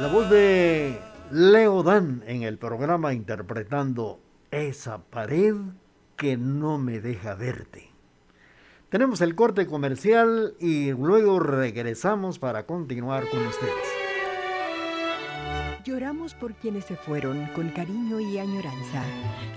La 0.00 0.06
voz 0.06 0.30
de 0.30 0.98
Leo 1.30 1.82
Dan 1.82 2.22
en 2.26 2.42
el 2.42 2.56
programa 2.56 3.12
interpretando 3.12 4.18
esa 4.50 4.98
pared 4.98 5.54
que 6.16 6.38
no 6.38 6.78
me 6.78 7.00
deja 7.00 7.34
verte. 7.34 7.89
Tenemos 8.90 9.20
el 9.20 9.36
corte 9.36 9.66
comercial 9.68 10.54
y 10.58 10.90
luego 10.90 11.38
regresamos 11.38 12.40
para 12.40 12.66
continuar 12.66 13.28
con 13.28 13.46
ustedes. 13.46 13.72
Lloramos 15.84 16.34
por 16.34 16.54
quienes 16.54 16.86
se 16.86 16.96
fueron 16.96 17.46
con 17.54 17.68
cariño 17.70 18.18
y 18.18 18.38
añoranza. 18.38 19.04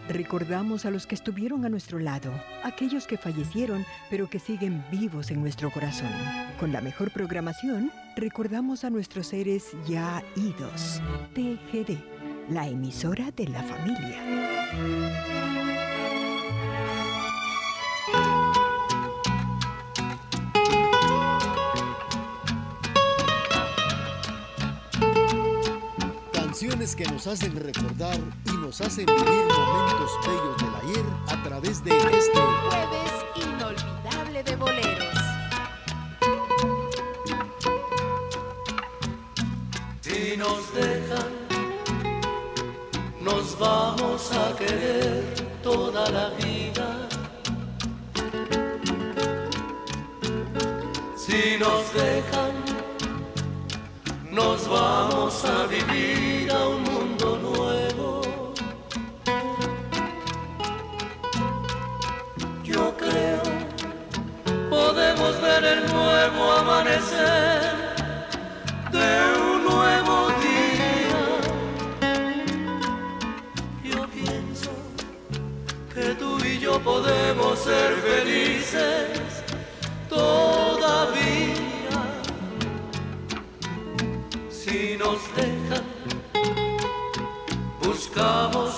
Recordamos 0.07 0.85
a 0.85 0.91
los 0.91 1.07
que 1.07 1.15
estuvieron 1.15 1.65
a 1.65 1.69
nuestro 1.69 1.97
lado, 1.97 2.31
aquellos 2.63 3.07
que 3.07 3.17
fallecieron 3.17 3.85
pero 4.11 4.29
que 4.29 4.37
siguen 4.37 4.85
vivos 4.91 5.31
en 5.31 5.41
nuestro 5.41 5.71
corazón. 5.71 6.11
Con 6.59 6.71
la 6.71 6.81
mejor 6.81 7.09
programación, 7.09 7.91
recordamos 8.15 8.83
a 8.83 8.91
nuestros 8.91 9.27
seres 9.27 9.71
ya 9.87 10.23
idos. 10.35 11.01
TGD, 11.33 11.97
la 12.49 12.67
emisora 12.67 13.31
de 13.31 13.47
la 13.47 13.63
familia. 13.63 15.42
Nos 27.13 27.27
hacen 27.27 27.55
recordar 27.55 28.17
y 28.47 28.57
nos 28.57 28.81
hacen 28.81 29.05
vivir 29.05 29.45
momentos 29.45 30.11
bellos 30.25 30.57
del 30.57 30.75
ayer 30.81 31.05
a 31.27 31.43
través 31.43 31.83
de 31.83 31.91
este 31.91 32.39
Jueves 32.39 33.11
inolvidable 33.35 34.43
de 34.43 34.55
boleros. 34.55 35.17
Si 40.01 40.37
nos 40.37 40.73
dejan, 40.73 41.31
nos 43.21 43.59
vamos 43.59 44.31
a 44.31 44.55
querer 44.55 45.35
toda 45.61 46.09
la 46.09 46.29
vida. 46.29 47.07
Si 51.15 51.57
nos 51.59 51.93
dejan, 51.93 52.53
nos 54.31 54.67
vamos 54.67 55.45
a 55.45 55.67
vivir 55.67 56.51
a 56.51 56.67
un 56.69 56.82
nuevo 66.31 66.51
amanecer, 66.53 67.75
de 68.91 69.11
un 69.41 69.63
nuevo 69.65 70.29
día. 70.47 71.23
Yo 73.83 74.07
pienso 74.07 74.71
que 75.93 76.15
tú 76.15 76.37
y 76.45 76.59
yo 76.59 76.79
podemos 76.79 77.59
ser 77.59 77.95
felices 77.95 79.43
todavía. 80.07 81.99
Si 84.49 84.95
nos 84.97 85.19
dejan, 85.35 85.83
buscamos 87.81 88.72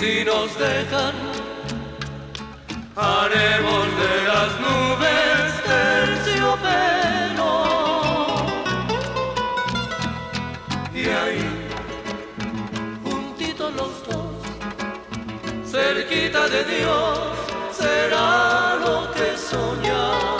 Si 0.00 0.24
nos 0.24 0.58
dejan, 0.58 1.14
haremos 2.96 3.86
de 4.00 4.14
las 4.28 4.50
nubes 4.64 5.52
terciopelo. 5.72 7.52
Y 10.94 11.04
ahí, 11.20 11.44
juntitos 13.04 13.74
los 13.74 14.06
dos, 14.08 15.70
cerquita 15.70 16.48
de 16.48 16.64
Dios, 16.64 17.18
será 17.78 18.76
lo 18.76 19.12
que 19.12 19.36
soñamos. 19.36 20.39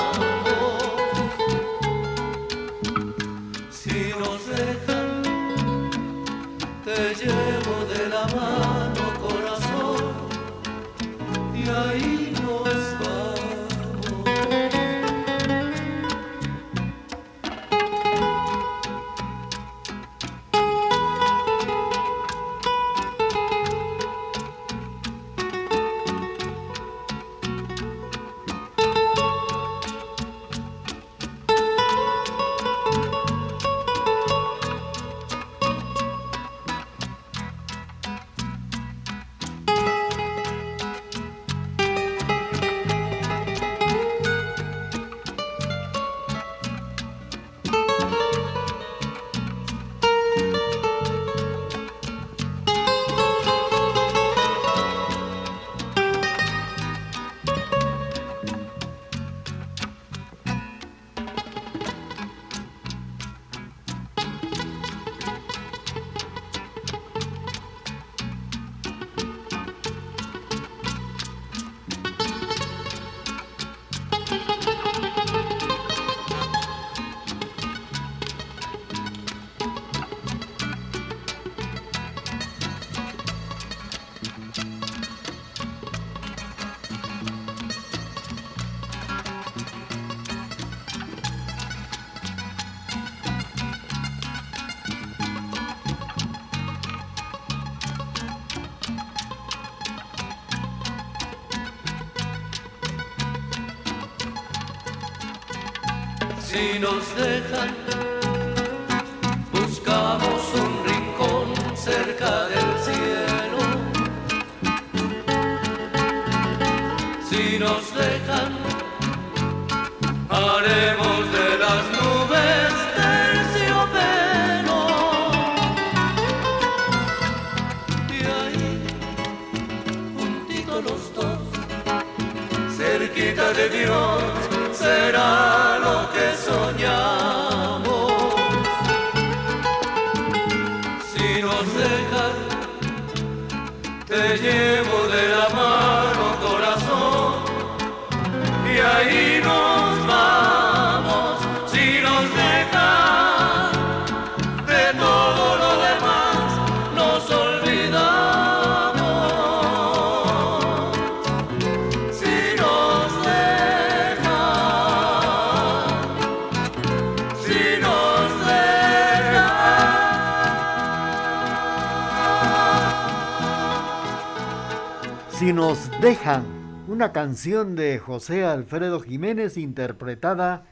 Dejan, 176.01 176.45
una 176.89 177.13
canción 177.13 177.77
de 177.77 177.99
José 177.99 178.43
Alfredo 178.43 179.01
Jiménez 179.01 179.59
interpretada 179.59 180.63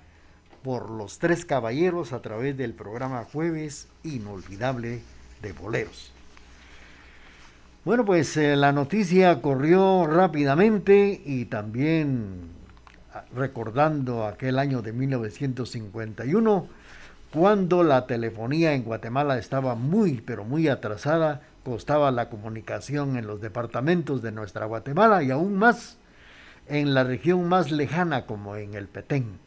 por 0.62 0.88
los 0.88 1.18
tres 1.18 1.44
caballeros 1.44 2.14
a 2.14 2.22
través 2.22 2.56
del 2.56 2.72
programa 2.72 3.26
Jueves 3.30 3.88
Inolvidable 4.04 5.02
de 5.42 5.52
Boleros. 5.52 6.12
Bueno, 7.84 8.06
pues 8.06 8.38
eh, 8.38 8.56
la 8.56 8.72
noticia 8.72 9.42
corrió 9.42 10.06
rápidamente 10.06 11.20
y 11.22 11.44
también 11.44 12.48
ah, 13.12 13.24
recordando 13.34 14.26
aquel 14.26 14.58
año 14.58 14.80
de 14.80 14.94
1951, 14.94 16.68
cuando 17.34 17.82
la 17.82 18.06
telefonía 18.06 18.72
en 18.72 18.82
Guatemala 18.82 19.36
estaba 19.36 19.74
muy, 19.74 20.22
pero 20.22 20.44
muy 20.44 20.68
atrasada, 20.68 21.42
costaba 21.68 22.10
la 22.10 22.30
comunicación 22.30 23.18
en 23.18 23.26
los 23.26 23.42
departamentos 23.42 24.22
de 24.22 24.32
nuestra 24.32 24.64
Guatemala 24.64 25.22
y 25.22 25.30
aún 25.30 25.54
más 25.58 25.98
en 26.66 26.94
la 26.94 27.04
región 27.04 27.46
más 27.46 27.70
lejana 27.70 28.24
como 28.24 28.56
en 28.56 28.72
el 28.72 28.88
Petén. 28.88 29.38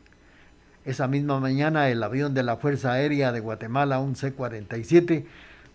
Esa 0.85 1.07
misma 1.07 1.39
mañana 1.39 1.89
el 1.89 2.03
avión 2.03 2.35
de 2.35 2.43
la 2.43 2.57
Fuerza 2.57 2.91
Aérea 2.91 3.31
de 3.31 3.39
Guatemala, 3.39 3.97
un 3.97 4.15
C-47, 4.15 5.25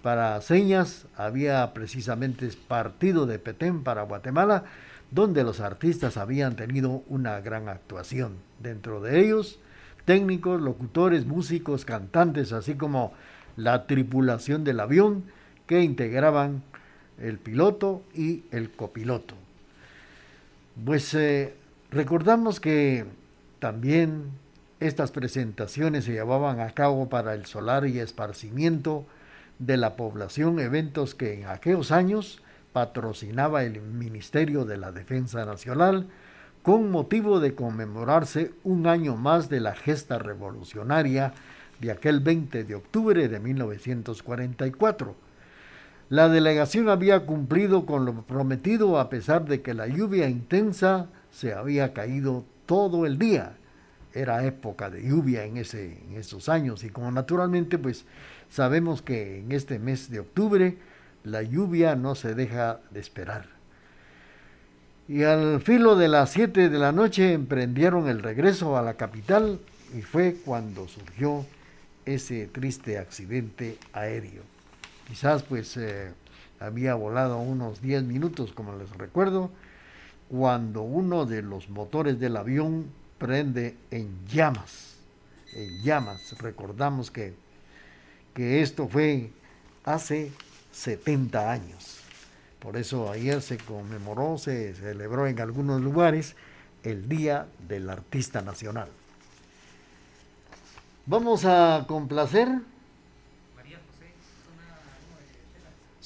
para 0.03 0.40
señas, 0.40 1.07
había 1.16 1.74
precisamente 1.74 2.49
partido 2.68 3.26
de 3.26 3.40
Petén 3.40 3.82
para 3.82 4.03
Guatemala, 4.03 4.66
donde 5.11 5.42
los 5.42 5.59
artistas 5.59 6.16
habían 6.16 6.55
tenido 6.55 7.03
una 7.09 7.40
gran 7.40 7.68
actuación. 7.68 8.34
Dentro 8.61 9.01
de 9.01 9.18
ellos, 9.18 9.59
técnicos, 10.05 10.61
locutores, 10.61 11.26
músicos, 11.26 11.84
cantantes, 11.84 12.53
así 12.53 12.76
como 12.76 13.14
la 13.57 13.88
tripulación 13.88 14.62
del 14.62 14.78
avión 14.78 15.24
que 15.66 15.82
integraban 15.82 16.62
el 17.20 17.38
piloto 17.38 18.02
y 18.14 18.44
el 18.50 18.70
copiloto. 18.70 19.34
Pues 20.84 21.14
eh, 21.14 21.54
recordamos 21.90 22.60
que 22.60 23.06
también 23.58 24.24
estas 24.80 25.10
presentaciones 25.10 26.04
se 26.04 26.12
llevaban 26.12 26.60
a 26.60 26.70
cabo 26.72 27.08
para 27.08 27.34
el 27.34 27.46
solar 27.46 27.86
y 27.86 27.98
esparcimiento 27.98 29.06
de 29.58 29.78
la 29.78 29.96
población, 29.96 30.60
eventos 30.60 31.14
que 31.14 31.32
en 31.34 31.46
aquellos 31.46 31.90
años 31.90 32.42
patrocinaba 32.74 33.64
el 33.64 33.80
Ministerio 33.80 34.66
de 34.66 34.76
la 34.76 34.92
Defensa 34.92 35.46
Nacional 35.46 36.08
con 36.62 36.90
motivo 36.90 37.40
de 37.40 37.54
conmemorarse 37.54 38.52
un 38.64 38.86
año 38.86 39.16
más 39.16 39.48
de 39.48 39.60
la 39.60 39.74
gesta 39.74 40.18
revolucionaria 40.18 41.32
de 41.80 41.90
aquel 41.92 42.20
20 42.20 42.64
de 42.64 42.74
octubre 42.74 43.28
de 43.28 43.40
1944. 43.40 45.26
La 46.09 46.28
delegación 46.28 46.88
había 46.88 47.26
cumplido 47.26 47.84
con 47.84 48.04
lo 48.04 48.22
prometido 48.22 49.00
a 49.00 49.11
pesar 49.11 49.44
de 49.44 49.61
que 49.61 49.74
la 49.74 49.88
lluvia 49.88 50.28
intensa 50.28 51.09
se 51.32 51.52
había 51.52 51.92
caído 51.92 52.44
todo 52.64 53.07
el 53.07 53.18
día. 53.18 53.57
Era 54.14 54.44
época 54.44 54.88
de 54.88 55.02
lluvia 55.02 55.44
en, 55.44 55.57
ese, 55.57 55.98
en 56.09 56.16
esos 56.16 56.48
años 56.48 56.84
y 56.84 56.90
como 56.90 57.11
naturalmente 57.11 57.76
pues 57.76 58.04
sabemos 58.48 59.02
que 59.02 59.40
en 59.40 59.50
este 59.50 59.80
mes 59.80 60.09
de 60.09 60.20
octubre 60.20 60.78
la 61.24 61.42
lluvia 61.42 61.96
no 61.96 62.14
se 62.14 62.36
deja 62.36 62.78
de 62.92 63.00
esperar. 63.00 63.46
Y 65.09 65.24
al 65.24 65.61
filo 65.61 65.96
de 65.96 66.07
las 66.07 66.30
7 66.30 66.68
de 66.68 66.78
la 66.78 66.92
noche 66.92 67.32
emprendieron 67.32 68.09
el 68.09 68.22
regreso 68.22 68.76
a 68.76 68.82
la 68.82 68.94
capital 68.94 69.59
y 69.96 70.02
fue 70.02 70.36
cuando 70.44 70.86
surgió 70.86 71.44
ese 72.04 72.46
triste 72.46 72.98
accidente 72.98 73.76
aéreo. 73.92 74.55
Quizás 75.07 75.42
pues 75.42 75.76
eh, 75.76 76.12
había 76.61 76.94
volado 76.94 77.38
unos 77.38 77.80
10 77.80 78.04
minutos, 78.04 78.52
como 78.52 78.76
les 78.76 78.90
recuerdo, 78.90 79.50
cuando 80.28 80.82
uno 80.82 81.26
de 81.26 81.42
los 81.42 81.68
motores 81.68 82.18
del 82.18 82.36
avión 82.36 82.86
prende 83.18 83.76
en 83.90 84.26
llamas. 84.26 84.96
En 85.54 85.82
llamas. 85.82 86.36
Recordamos 86.38 87.11
que, 87.11 87.34
que 88.34 88.62
esto 88.62 88.88
fue 88.88 89.30
hace 89.84 90.32
70 90.72 91.50
años. 91.50 92.00
Por 92.59 92.76
eso 92.76 93.11
ayer 93.11 93.40
se 93.42 93.59
conmemoró, 93.59 94.38
se 94.38 94.74
celebró 94.74 95.26
en 95.26 95.40
algunos 95.40 95.80
lugares 95.80 96.34
el 96.82 97.09
Día 97.09 97.46
del 97.68 97.88
Artista 97.88 98.42
Nacional. 98.42 98.88
Vamos 101.07 101.44
a 101.44 101.84
complacer. 101.86 102.48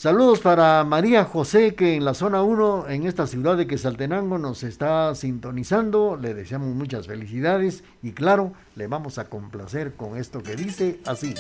Saludos 0.01 0.40
para 0.40 0.82
María 0.84 1.26
José, 1.26 1.74
que 1.74 1.94
en 1.94 2.07
la 2.07 2.14
zona 2.14 2.42
1, 2.42 2.88
en 2.88 3.07
esta 3.07 3.26
ciudad 3.26 3.59
de 3.59 3.66
Quesaltenango, 3.66 4.38
nos 4.38 4.62
está 4.62 5.14
sintonizando. 5.14 6.16
Le 6.16 6.32
deseamos 6.32 6.74
muchas 6.74 7.07
felicidades 7.07 7.84
y 8.03 8.12
claro, 8.12 8.55
le 8.76 8.86
vamos 8.86 9.18
a 9.18 9.28
complacer 9.28 9.96
con 9.96 10.16
esto 10.16 10.42
que 10.42 10.57
dice 10.57 11.01
así. 11.05 11.34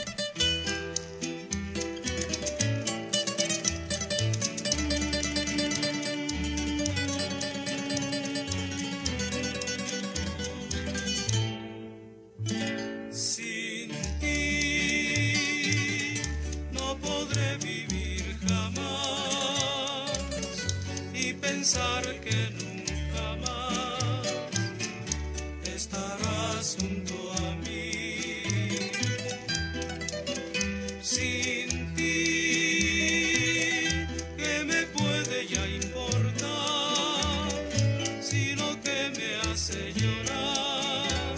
hace 39.70 39.92
llorar, 39.92 41.36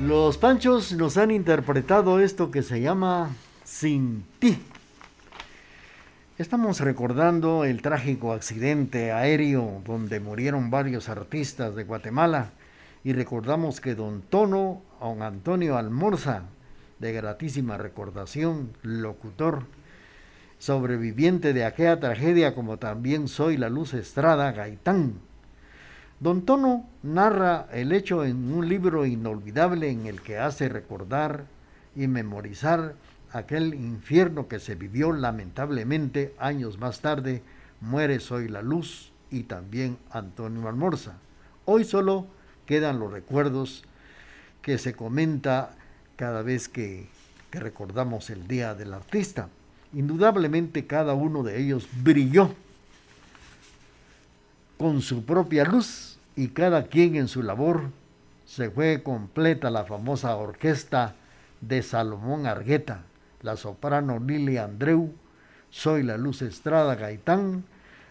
Los 0.00 0.38
Panchos 0.38 0.92
nos 0.92 1.16
han 1.16 1.32
interpretado 1.32 2.20
esto 2.20 2.52
que 2.52 2.62
se 2.62 2.80
llama 2.80 3.34
Sin 3.64 4.24
ti. 4.38 4.56
Estamos 6.38 6.78
recordando 6.78 7.64
el 7.64 7.82
trágico 7.82 8.32
accidente 8.32 9.10
aéreo 9.10 9.82
donde 9.84 10.20
murieron 10.20 10.70
varios 10.70 11.08
artistas 11.08 11.74
de 11.74 11.82
Guatemala 11.82 12.50
y 13.02 13.12
recordamos 13.12 13.80
que 13.80 13.96
don 13.96 14.22
Tono, 14.22 14.82
don 15.00 15.20
Antonio 15.20 15.76
Almorza, 15.76 16.44
de 17.00 17.12
gratísima 17.12 17.76
recordación, 17.76 18.70
locutor, 18.82 19.64
sobreviviente 20.60 21.52
de 21.52 21.64
aquella 21.64 21.98
tragedia 21.98 22.54
como 22.54 22.76
también 22.76 23.26
soy 23.26 23.56
la 23.56 23.68
Luz 23.68 23.94
Estrada 23.94 24.52
Gaitán, 24.52 25.14
Don 26.20 26.42
Tono 26.42 26.84
narra 27.04 27.68
el 27.72 27.92
hecho 27.92 28.24
en 28.24 28.52
un 28.52 28.68
libro 28.68 29.06
inolvidable 29.06 29.88
en 29.88 30.06
el 30.06 30.20
que 30.20 30.38
hace 30.38 30.68
recordar 30.68 31.44
y 31.94 32.08
memorizar 32.08 32.96
aquel 33.30 33.74
infierno 33.74 34.48
que 34.48 34.58
se 34.58 34.74
vivió 34.74 35.12
lamentablemente 35.12 36.34
años 36.40 36.78
más 36.78 37.00
tarde, 37.00 37.42
Muere 37.80 38.18
Soy 38.18 38.48
la 38.48 38.62
Luz 38.62 39.12
y 39.30 39.44
también 39.44 39.96
Antonio 40.10 40.66
Almorza. 40.66 41.14
Hoy 41.66 41.84
solo 41.84 42.26
quedan 42.66 42.98
los 42.98 43.12
recuerdos 43.12 43.84
que 44.60 44.76
se 44.78 44.94
comenta 44.94 45.76
cada 46.16 46.42
vez 46.42 46.68
que, 46.68 47.06
que 47.52 47.60
recordamos 47.60 48.28
el 48.30 48.48
Día 48.48 48.74
del 48.74 48.92
Artista. 48.92 49.50
Indudablemente 49.92 50.84
cada 50.84 51.14
uno 51.14 51.44
de 51.44 51.60
ellos 51.60 51.86
brilló 52.02 52.52
con 54.78 55.00
su 55.00 55.24
propia 55.24 55.64
luz 55.64 56.07
y 56.38 56.50
cada 56.50 56.84
quien 56.84 57.16
en 57.16 57.26
su 57.26 57.42
labor 57.42 57.90
se 58.46 58.70
fue 58.70 59.02
completa 59.02 59.70
la 59.70 59.84
famosa 59.84 60.36
orquesta 60.36 61.16
de 61.60 61.82
Salomón 61.82 62.46
Argueta, 62.46 63.02
la 63.42 63.56
soprano 63.56 64.20
Lili 64.20 64.56
Andreu, 64.56 65.12
Soy 65.70 66.04
la 66.04 66.16
Luz 66.16 66.42
Estrada 66.42 66.94
Gaitán, 66.94 67.64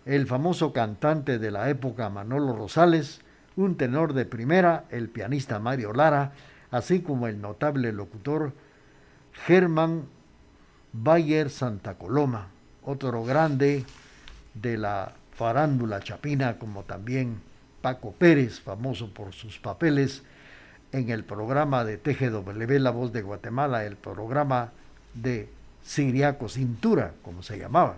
el 0.05 0.27
famoso 0.27 0.73
cantante 0.73 1.39
de 1.39 1.51
la 1.51 1.69
época 1.69 2.09
Manolo 2.09 2.53
Rosales, 2.53 3.21
un 3.55 3.77
tenor 3.77 4.11
de 4.11 4.25
primera, 4.25 4.83
el 4.89 5.07
pianista 5.07 5.59
Mario 5.59 5.93
Lara, 5.93 6.33
así 6.69 6.99
como 6.99 7.29
el 7.29 7.39
notable 7.39 7.93
locutor 7.93 8.51
Germán 9.45 10.03
Bayer 10.91 11.49
Santa 11.49 11.93
Coloma, 11.93 12.49
otro 12.83 13.23
grande 13.23 13.85
de 14.53 14.75
la 14.77 15.13
farándula 15.31 16.01
chapina, 16.01 16.59
como 16.59 16.83
también 16.83 17.46
Paco 17.87 18.11
Pérez, 18.11 18.59
famoso 18.59 19.13
por 19.13 19.31
sus 19.31 19.59
papeles 19.59 20.21
en 20.91 21.09
el 21.09 21.23
programa 21.23 21.85
de 21.85 21.95
TGW 21.95 22.79
La 22.79 22.91
Voz 22.91 23.13
de 23.13 23.21
Guatemala, 23.21 23.85
el 23.85 23.95
programa 23.95 24.73
de 25.13 25.47
Siriaco 25.83 26.49
Cintura, 26.49 27.13
como 27.21 27.43
se 27.43 27.57
llamaba. 27.57 27.95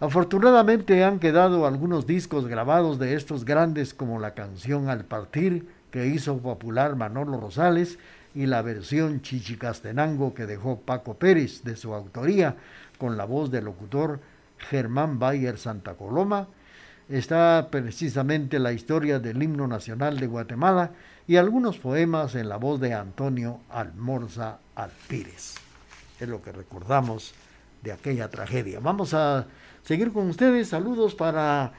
Afortunadamente 0.00 1.04
han 1.04 1.18
quedado 1.18 1.66
algunos 1.66 2.06
discos 2.06 2.46
grabados 2.46 2.98
de 2.98 3.16
estos 3.16 3.44
grandes 3.44 3.92
como 3.92 4.18
la 4.18 4.32
canción 4.32 4.88
Al 4.88 5.04
Partir 5.04 5.68
que 5.90 6.06
hizo 6.06 6.38
popular 6.38 6.96
Manolo 6.96 7.38
Rosales 7.38 7.98
y 8.34 8.46
la 8.46 8.62
versión 8.62 9.20
Chichicastenango 9.20 10.32
que 10.32 10.46
dejó 10.46 10.80
Paco 10.80 11.18
Pérez 11.18 11.64
de 11.64 11.76
su 11.76 11.92
autoría 11.92 12.56
con 12.96 13.18
la 13.18 13.26
voz 13.26 13.50
del 13.50 13.66
locutor 13.66 14.20
Germán 14.56 15.18
Bayer 15.18 15.58
Santa 15.58 15.96
Coloma. 15.96 16.48
Está 17.10 17.70
precisamente 17.72 18.60
la 18.60 18.72
historia 18.72 19.18
del 19.18 19.42
himno 19.42 19.66
nacional 19.66 20.20
de 20.20 20.28
Guatemala 20.28 20.92
y 21.26 21.34
algunos 21.34 21.76
poemas 21.76 22.36
en 22.36 22.48
la 22.48 22.56
voz 22.56 22.80
de 22.80 22.94
Antonio 22.94 23.58
Almorza 23.68 24.60
Alpírez. 24.76 25.56
Es 26.20 26.28
lo 26.28 26.40
que 26.40 26.52
recordamos 26.52 27.34
de 27.82 27.90
aquella 27.90 28.30
tragedia. 28.30 28.78
Vamos 28.78 29.12
a 29.12 29.46
seguir 29.82 30.12
con 30.12 30.30
ustedes. 30.30 30.68
Saludos 30.68 31.16
para 31.16 31.72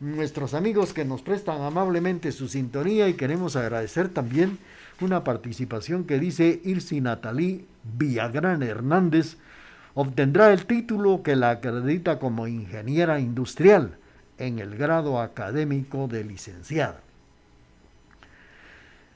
nuestros 0.00 0.54
amigos 0.54 0.94
que 0.94 1.04
nos 1.04 1.20
prestan 1.20 1.60
amablemente 1.60 2.32
su 2.32 2.48
sintonía 2.48 3.06
y 3.06 3.14
queremos 3.14 3.54
agradecer 3.54 4.08
también 4.08 4.56
una 5.02 5.24
participación 5.24 6.04
que 6.04 6.18
dice 6.18 6.62
Irsi 6.64 7.02
Natalí 7.02 7.66
Villagrán 7.98 8.62
Hernández 8.62 9.36
obtendrá 9.92 10.54
el 10.54 10.64
título 10.64 11.22
que 11.22 11.36
la 11.36 11.50
acredita 11.50 12.18
como 12.18 12.46
ingeniera 12.46 13.20
industrial 13.20 13.98
en 14.38 14.58
el 14.58 14.76
grado 14.76 15.20
académico 15.20 16.08
de 16.08 16.24
licenciada. 16.24 17.00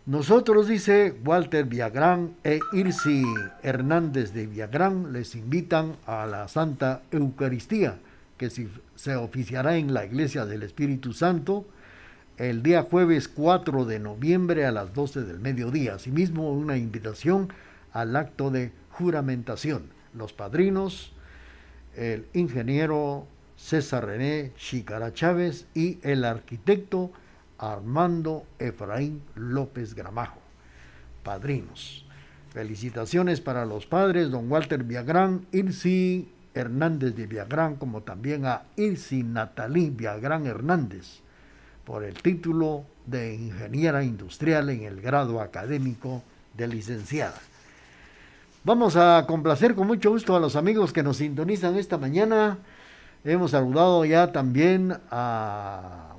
Nosotros, 0.05 0.67
dice 0.67 1.15
Walter 1.25 1.65
Villagrán 1.65 2.35
e 2.43 2.59
Irsi 2.73 3.23
Hernández 3.63 4.33
de 4.33 4.47
Villagrán, 4.47 5.13
les 5.13 5.37
invitan 5.37 5.95
a 6.07 6.27
la 6.27 6.49
Santa 6.49 7.03
Eucaristía, 7.13 7.99
que 8.37 8.51
se 8.51 9.17
oficiará 9.17 9.77
en 9.77 9.95
la 9.95 10.05
Iglesia 10.05 10.45
del 10.45 10.65
Espíritu 10.65 11.13
Santo 11.13 11.65
el 12.37 12.65
día 12.65 12.83
jueves 12.83 13.29
4 13.29 13.85
de 13.85 14.01
noviembre 14.01 14.67
a 14.67 14.73
las 14.73 14.93
12 14.93 15.23
del 15.23 15.39
mediodía. 15.39 15.95
Asimismo, 15.95 16.51
una 16.53 16.77
invitación 16.77 17.53
al 17.93 18.17
acto 18.17 18.51
de 18.51 18.73
juramentación. 18.91 19.85
Los 20.15 20.33
padrinos, 20.33 21.13
el 21.97 22.27
ingeniero 22.33 23.27
César 23.63 24.07
René 24.07 24.51
Chicara 24.57 25.15
Chávez 25.15 25.67
y 25.73 25.99
el 26.03 26.25
arquitecto 26.25 27.13
Armando 27.59 28.45
Efraín 28.59 29.23
López 29.37 29.95
Gramajo, 29.95 30.41
padrinos. 31.23 32.05
Felicitaciones 32.53 33.41
para 33.41 33.65
los 33.65 33.87
padres, 33.87 34.31
don 34.33 34.51
Walter 34.51 34.83
Viagrán, 34.83 35.47
Irsi 35.53 36.29
Hernández 36.55 37.15
de 37.15 37.27
Viagrán, 37.27 37.77
como 37.77 38.03
también 38.03 38.47
a 38.47 38.65
Irsi 38.77 39.23
Natalí 39.23 39.91
Viagrán 39.91 40.45
Hernández, 40.45 41.21
por 41.85 42.03
el 42.03 42.15
título 42.15 42.85
de 43.07 43.33
ingeniera 43.37 44.03
industrial 44.03 44.71
en 44.71 44.83
el 44.83 45.01
grado 45.01 45.41
académico 45.41 46.25
de 46.57 46.67
licenciada. 46.67 47.41
Vamos 48.65 48.97
a 48.97 49.25
complacer 49.27 49.77
con 49.77 49.87
mucho 49.87 50.11
gusto 50.11 50.35
a 50.35 50.41
los 50.41 50.57
amigos 50.57 50.93
que 50.93 51.05
nos 51.05 51.19
sintonizan 51.19 51.77
esta 51.77 51.97
mañana. 51.97 52.59
Hemos 53.25 53.53
saludado 53.53 54.05
ya 54.05 54.33
también 54.33 54.99
a 55.11 56.17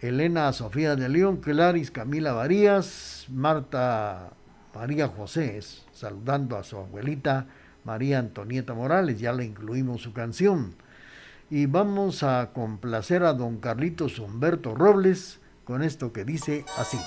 Elena 0.00 0.50
Sofía 0.54 0.96
de 0.96 1.10
León, 1.10 1.36
Claris 1.36 1.90
Camila 1.90 2.32
Varías, 2.32 3.26
Marta 3.28 4.30
María 4.74 5.08
José, 5.08 5.60
saludando 5.92 6.56
a 6.56 6.64
su 6.64 6.78
abuelita 6.78 7.46
María 7.84 8.20
Antonieta 8.20 8.72
Morales, 8.72 9.20
ya 9.20 9.34
le 9.34 9.44
incluimos 9.44 10.00
su 10.00 10.14
canción. 10.14 10.74
Y 11.50 11.66
vamos 11.66 12.22
a 12.22 12.52
complacer 12.54 13.22
a 13.22 13.34
don 13.34 13.58
Carlitos 13.58 14.18
Humberto 14.18 14.74
Robles 14.74 15.40
con 15.64 15.82
esto 15.82 16.10
que 16.10 16.24
dice 16.24 16.64
así. 16.78 16.98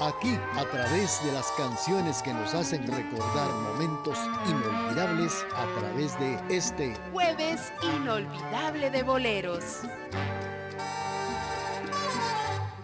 Aquí 0.00 0.38
a 0.56 0.64
través 0.64 1.22
de 1.24 1.32
las 1.32 1.50
canciones 1.52 2.22
que 2.22 2.32
nos 2.32 2.54
hacen 2.54 2.86
recordar 2.86 3.50
momentos 3.52 4.18
inolvidables 4.46 5.46
a 5.54 5.66
través 5.78 6.18
de 6.18 6.40
este 6.48 6.94
jueves 7.12 7.72
inolvidable 7.82 8.90
de 8.90 9.02
boleros. 9.02 9.82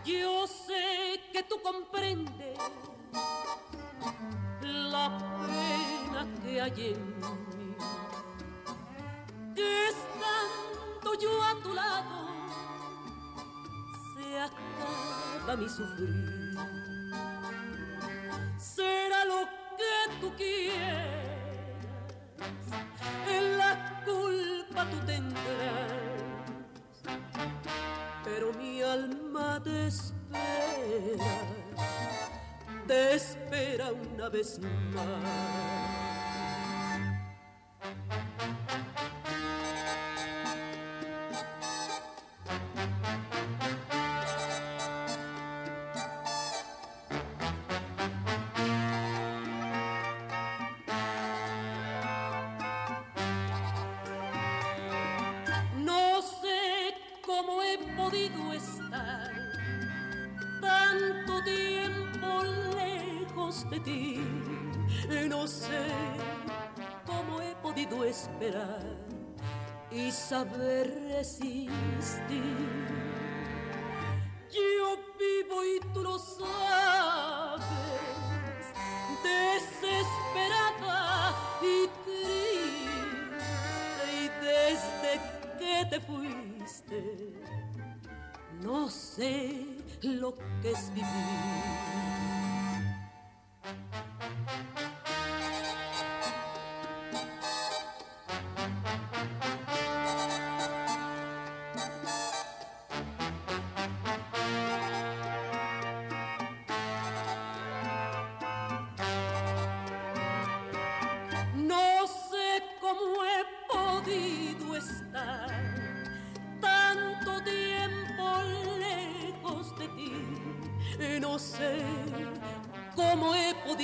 Yo 0.05 0.47
sé 0.47 1.21
que 1.33 1.43
tú 1.43 1.61
comprendes 1.63 2.59
la 4.63 5.19
pena 5.47 6.27
que 6.43 6.61
hay 6.61 6.95
en 6.95 7.19
mí, 7.19 7.75
que 9.55 9.89
estando 9.89 11.15
yo 11.21 11.43
a 11.43 11.63
tu 11.63 11.75
lado 11.75 12.29
se 14.15 14.41
acaba 14.41 15.57
mi 15.57 15.69
sufrir 15.69 16.40
será 18.81 19.25
lo 19.27 19.41
que 19.79 19.97
tú 20.21 20.33
quieras, 20.37 21.09
en 23.29 23.59
la 23.59 24.03
culpa 24.05 24.87
tú 24.91 24.99
tendrás, 25.05 25.93
pero 28.25 28.53
mi 28.55 28.81
alma 28.83 29.61
te 29.63 29.87
espera, 29.89 31.33
te 32.87 33.15
espera 33.17 33.87
una 33.93 34.29
vez 34.31 34.59
más. 34.95 35.61
Saber 70.31 70.87
resistir. 71.09 71.69
Yo 74.49 74.97
vivo 75.19 75.65
y 75.65 75.81
tú 75.93 76.01
lo 76.03 76.17
sabes, 76.19 77.65
desesperada 79.25 81.35
y 81.61 81.89
triste, 82.05 83.43
y 84.21 84.23
desde 84.45 85.13
que 85.59 85.75
te 85.91 85.99
fuiste, 86.01 87.01
no 88.63 88.89
sé 88.89 89.67
lo 90.03 90.37
que 90.63 90.71
es 90.71 90.95
vivir. 90.95 91.11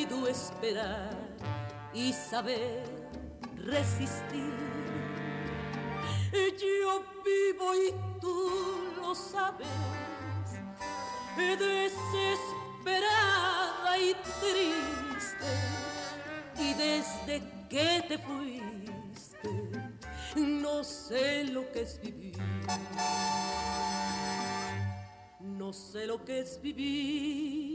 Podido 0.06 0.28
esperar 0.28 1.10
y 1.92 2.12
saber 2.12 2.84
resistir. 3.56 4.54
Yo 6.32 7.04
vivo 7.24 7.74
y 7.74 7.94
tú 8.20 8.50
lo 9.00 9.14
sabes, 9.14 9.66
desesperada 11.36 11.92
y 13.98 14.14
triste. 14.40 15.46
Y 16.58 16.74
desde 16.74 17.42
que 17.68 18.04
te 18.08 18.18
fuiste, 18.18 19.50
no 20.36 20.84
sé 20.84 21.44
lo 21.44 21.70
que 21.72 21.82
es 21.82 22.00
vivir. 22.00 22.36
No 25.40 25.72
sé 25.72 26.06
lo 26.06 26.24
que 26.24 26.40
es 26.40 26.60
vivir. 26.60 27.65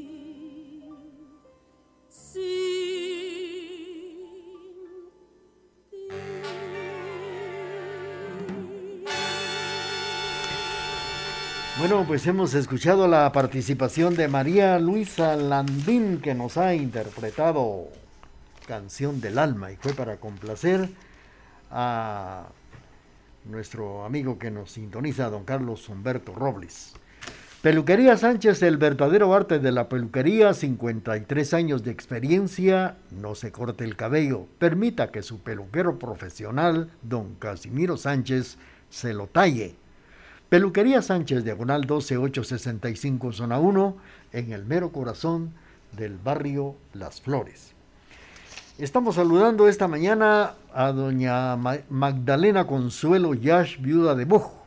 Pues 12.08 12.26
hemos 12.26 12.54
escuchado 12.54 13.08
la 13.08 13.32
participación 13.32 14.16
de 14.16 14.28
María 14.28 14.80
Luisa 14.80 15.36
Landín 15.36 16.20
que 16.20 16.34
nos 16.34 16.58
ha 16.58 16.74
interpretado 16.74 17.90
Canción 18.68 19.22
del 19.22 19.38
Alma 19.38 19.72
y 19.72 19.76
fue 19.76 19.94
para 19.94 20.18
complacer 20.18 20.90
a 21.70 22.48
nuestro 23.46 24.04
amigo 24.04 24.40
que 24.40 24.52
nos 24.52 24.72
sintoniza, 24.72 25.30
don 25.30 25.46
Carlos 25.46 25.88
Humberto 25.90 26.34
Robles. 26.34 26.94
Peluquería 27.62 28.18
Sánchez, 28.18 28.62
el 28.64 28.78
verdadero 28.78 29.34
arte 29.34 29.60
de 29.60 29.72
la 29.72 29.88
peluquería, 29.88 30.54
53 30.54 31.54
años 31.54 31.84
de 31.84 31.92
experiencia, 31.92 32.98
no 33.12 33.36
se 33.36 33.52
corte 33.52 33.84
el 33.84 33.96
cabello, 33.96 34.48
permita 34.60 35.12
que 35.12 35.22
su 35.22 35.40
peluquero 35.40 36.00
profesional, 36.00 36.90
don 37.02 37.36
Casimiro 37.36 37.96
Sánchez, 37.98 38.58
se 38.90 39.14
lo 39.14 39.28
talle 39.28 39.76
Peluquería 40.52 41.02
Sánchez, 41.02 41.46
diagonal 41.46 41.86
12865, 41.86 43.32
zona 43.32 43.58
1, 43.58 43.96
en 44.34 44.52
el 44.52 44.66
mero 44.66 44.92
corazón 44.92 45.54
del 45.94 46.18
barrio 46.18 46.76
Las 46.92 47.22
Flores. 47.22 47.72
Estamos 48.78 49.16
saludando 49.16 49.70
esta 49.70 49.88
mañana 49.88 50.56
a 50.74 50.92
doña 50.92 51.56
Magdalena 51.56 52.68
Consuelo 52.68 53.34
Yash, 53.34 53.80
viuda 53.80 54.14
de 54.14 54.26
Bojo, 54.26 54.66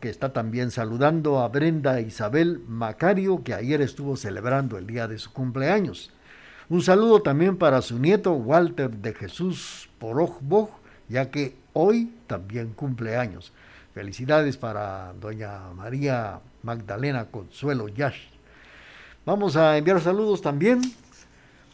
que 0.00 0.10
está 0.10 0.34
también 0.34 0.70
saludando 0.70 1.40
a 1.40 1.48
Brenda 1.48 1.98
Isabel 2.02 2.60
Macario, 2.68 3.42
que 3.42 3.54
ayer 3.54 3.80
estuvo 3.80 4.18
celebrando 4.18 4.76
el 4.76 4.86
día 4.86 5.08
de 5.08 5.18
su 5.18 5.32
cumpleaños. 5.32 6.12
Un 6.68 6.82
saludo 6.82 7.22
también 7.22 7.56
para 7.56 7.80
su 7.80 7.98
nieto 7.98 8.34
Walter 8.34 8.90
de 8.90 9.14
Jesús 9.14 9.88
Poroj 9.98 10.42
Boj, 10.42 10.68
ya 11.08 11.30
que 11.30 11.56
hoy 11.72 12.12
también 12.26 12.74
cumple 12.74 13.16
años. 13.16 13.54
Felicidades 13.96 14.58
para 14.58 15.14
doña 15.14 15.72
María 15.72 16.40
Magdalena 16.62 17.30
Consuelo 17.30 17.88
Yash. 17.88 18.28
Vamos 19.24 19.56
a 19.56 19.78
enviar 19.78 20.02
saludos 20.02 20.42
también 20.42 20.82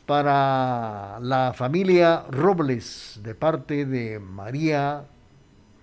para 0.06 1.18
la 1.18 1.52
familia 1.52 2.22
Robles 2.30 3.18
de 3.24 3.34
parte 3.34 3.86
de 3.86 4.20
María 4.20 5.02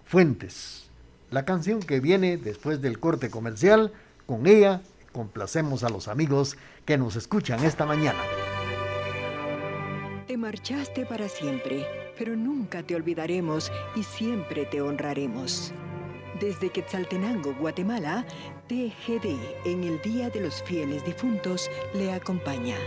Fuentes. 0.05 0.89
La 1.29 1.43
canción 1.43 1.81
que 1.81 1.99
viene 1.99 2.37
después 2.37 2.81
del 2.81 3.01
corte 3.01 3.29
comercial, 3.29 3.91
con 4.25 4.47
ella 4.47 4.79
complacemos 5.11 5.83
a 5.83 5.89
los 5.89 6.07
amigos 6.07 6.55
que 6.85 6.97
nos 6.97 7.17
escuchan 7.17 7.65
esta 7.65 7.85
mañana. 7.85 8.19
Te 10.25 10.37
marchaste 10.37 11.05
para 11.05 11.27
siempre, 11.27 11.85
pero 12.17 12.37
nunca 12.37 12.81
te 12.81 12.95
olvidaremos 12.95 13.69
y 13.93 14.03
siempre 14.03 14.63
te 14.63 14.79
honraremos. 14.79 15.73
Desde 16.39 16.69
Quetzaltenango, 16.69 17.53
Guatemala, 17.55 18.25
TGD 18.69 19.65
en 19.65 19.83
el 19.83 20.01
Día 20.01 20.29
de 20.29 20.39
los 20.39 20.63
Fieles 20.63 21.03
Difuntos 21.03 21.69
le 21.93 22.13
acompaña. 22.13 22.77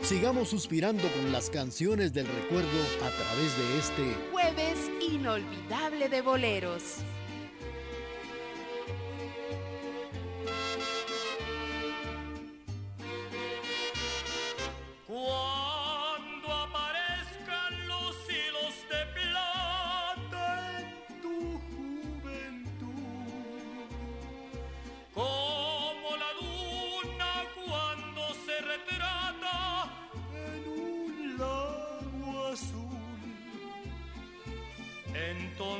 Sigamos 0.00 0.48
suspirando 0.48 1.02
con 1.12 1.32
las 1.32 1.50
canciones 1.50 2.12
del 2.12 2.26
recuerdo 2.26 2.68
a 3.02 3.10
través 3.10 3.58
de 3.58 3.78
este 3.78 4.30
jueves 4.32 4.90
inolvidable 5.00 6.08
de 6.08 6.22
boleros. 6.22 7.02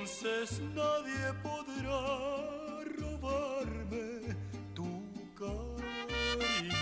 Nadie 0.04 1.32
podrá 1.42 2.00
robarme 3.00 4.36
tu 4.74 4.84
cariño, 5.34 6.74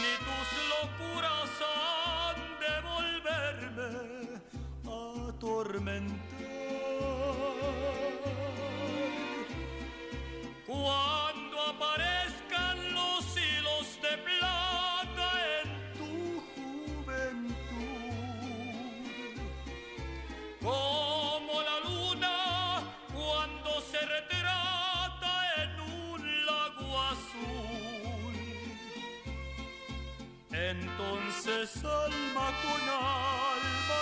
ni 0.00 0.12
tus 0.26 0.48
locuras 0.72 1.54
han 1.64 2.38
de 2.60 2.74
volverme 2.90 3.92
a 4.84 5.28
atormentar. 5.30 6.18
Cuando 10.66 11.56
aparezcan 11.62 12.03
Entonces 30.70 31.84
alma 31.84 32.50
con 32.62 32.88
alma 32.88 34.00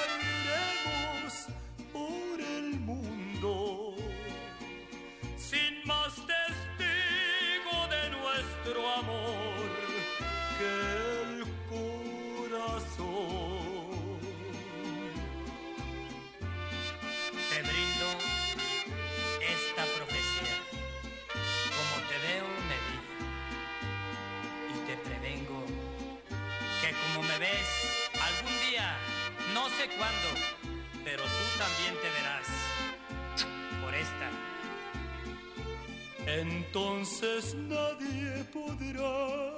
cuándo, 29.88 30.28
pero 31.04 31.22
tú 31.22 31.58
también 31.58 31.94
te 32.00 32.10
verás 32.10 32.48
por 33.82 33.94
esta. 33.94 34.30
Entonces 36.26 37.54
nadie 37.54 38.44
podrá 38.52 39.51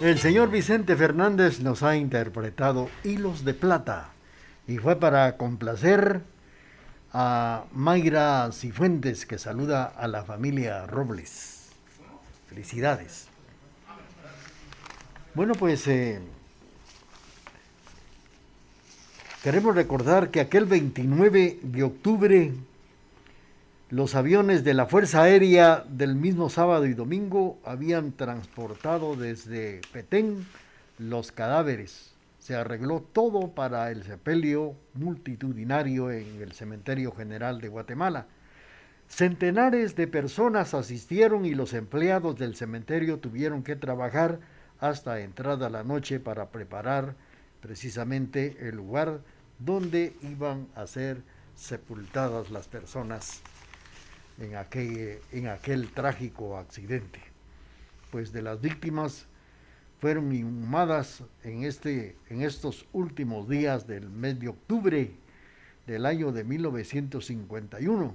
El 0.00 0.20
señor 0.20 0.52
Vicente 0.52 0.94
Fernández 0.94 1.58
nos 1.58 1.82
ha 1.82 1.96
interpretado 1.96 2.88
Hilos 3.02 3.44
de 3.44 3.52
Plata 3.52 4.10
y 4.68 4.78
fue 4.78 4.94
para 4.94 5.36
complacer 5.36 6.20
a 7.12 7.64
Mayra 7.72 8.48
Cifuentes 8.52 9.26
que 9.26 9.38
saluda 9.38 9.86
a 9.86 10.06
la 10.06 10.22
familia 10.22 10.86
Robles. 10.86 11.70
Felicidades. 12.48 13.26
Bueno, 15.34 15.54
pues 15.54 15.88
eh, 15.88 16.20
queremos 19.42 19.74
recordar 19.74 20.30
que 20.30 20.38
aquel 20.38 20.66
29 20.66 21.58
de 21.60 21.82
octubre 21.82 22.52
los 23.90 24.14
aviones 24.14 24.64
de 24.64 24.74
la 24.74 24.84
Fuerza 24.84 25.22
Aérea 25.22 25.82
del 25.88 26.14
mismo 26.14 26.50
sábado 26.50 26.84
y 26.84 26.92
domingo 26.92 27.58
habían 27.64 28.12
transportado 28.12 29.16
desde 29.16 29.80
Petén 29.92 30.46
los 30.98 31.32
cadáveres. 31.32 32.12
Se 32.38 32.54
arregló 32.54 33.00
todo 33.00 33.52
para 33.52 33.90
el 33.90 34.02
sepelio 34.02 34.74
multitudinario 34.92 36.10
en 36.10 36.42
el 36.42 36.52
Cementerio 36.52 37.12
General 37.12 37.62
de 37.62 37.68
Guatemala. 37.68 38.26
Centenares 39.08 39.96
de 39.96 40.06
personas 40.06 40.74
asistieron 40.74 41.46
y 41.46 41.54
los 41.54 41.72
empleados 41.72 42.36
del 42.36 42.56
cementerio 42.56 43.20
tuvieron 43.20 43.62
que 43.62 43.74
trabajar 43.74 44.38
hasta 44.80 45.20
entrada 45.20 45.70
la 45.70 45.82
noche 45.82 46.20
para 46.20 46.50
preparar 46.50 47.14
precisamente 47.62 48.68
el 48.68 48.76
lugar 48.76 49.20
donde 49.58 50.12
iban 50.20 50.68
a 50.74 50.86
ser 50.86 51.22
sepultadas 51.54 52.50
las 52.50 52.68
personas 52.68 53.42
en 54.40 54.56
aquel, 54.56 55.18
en 55.32 55.48
aquel 55.48 55.90
trágico 55.92 56.58
accidente. 56.58 57.20
Pues 58.10 58.32
de 58.32 58.42
las 58.42 58.60
víctimas 58.60 59.26
fueron 60.00 60.32
inhumadas 60.32 61.22
en, 61.42 61.64
este, 61.64 62.16
en 62.28 62.42
estos 62.42 62.86
últimos 62.92 63.48
días 63.48 63.86
del 63.86 64.08
mes 64.08 64.38
de 64.38 64.48
octubre 64.48 65.10
del 65.86 66.06
año 66.06 66.32
de 66.32 66.44
1951. 66.44 68.14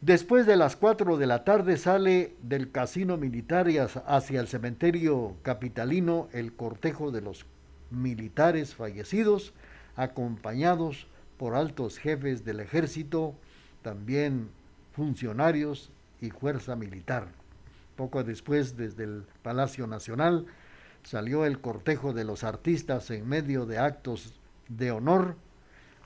Después 0.00 0.44
de 0.44 0.56
las 0.56 0.76
4 0.76 1.16
de 1.16 1.26
la 1.26 1.44
tarde 1.44 1.78
sale 1.78 2.34
del 2.42 2.70
casino 2.70 3.16
militar 3.16 3.68
hacia 4.06 4.40
el 4.40 4.48
cementerio 4.48 5.36
capitalino 5.42 6.28
el 6.32 6.52
cortejo 6.52 7.10
de 7.10 7.22
los 7.22 7.46
militares 7.90 8.74
fallecidos, 8.74 9.54
acompañados 9.96 11.06
por 11.38 11.54
altos 11.54 11.96
jefes 11.98 12.44
del 12.44 12.60
ejército, 12.60 13.34
también 13.80 14.50
funcionarios 14.94 15.90
y 16.20 16.30
fuerza 16.30 16.76
militar. 16.76 17.28
Poco 17.96 18.24
después, 18.24 18.76
desde 18.76 19.04
el 19.04 19.24
Palacio 19.42 19.86
Nacional, 19.86 20.46
salió 21.02 21.44
el 21.44 21.60
cortejo 21.60 22.12
de 22.12 22.24
los 22.24 22.44
artistas 22.44 23.10
en 23.10 23.28
medio 23.28 23.66
de 23.66 23.78
actos 23.78 24.34
de 24.68 24.90
honor 24.90 25.36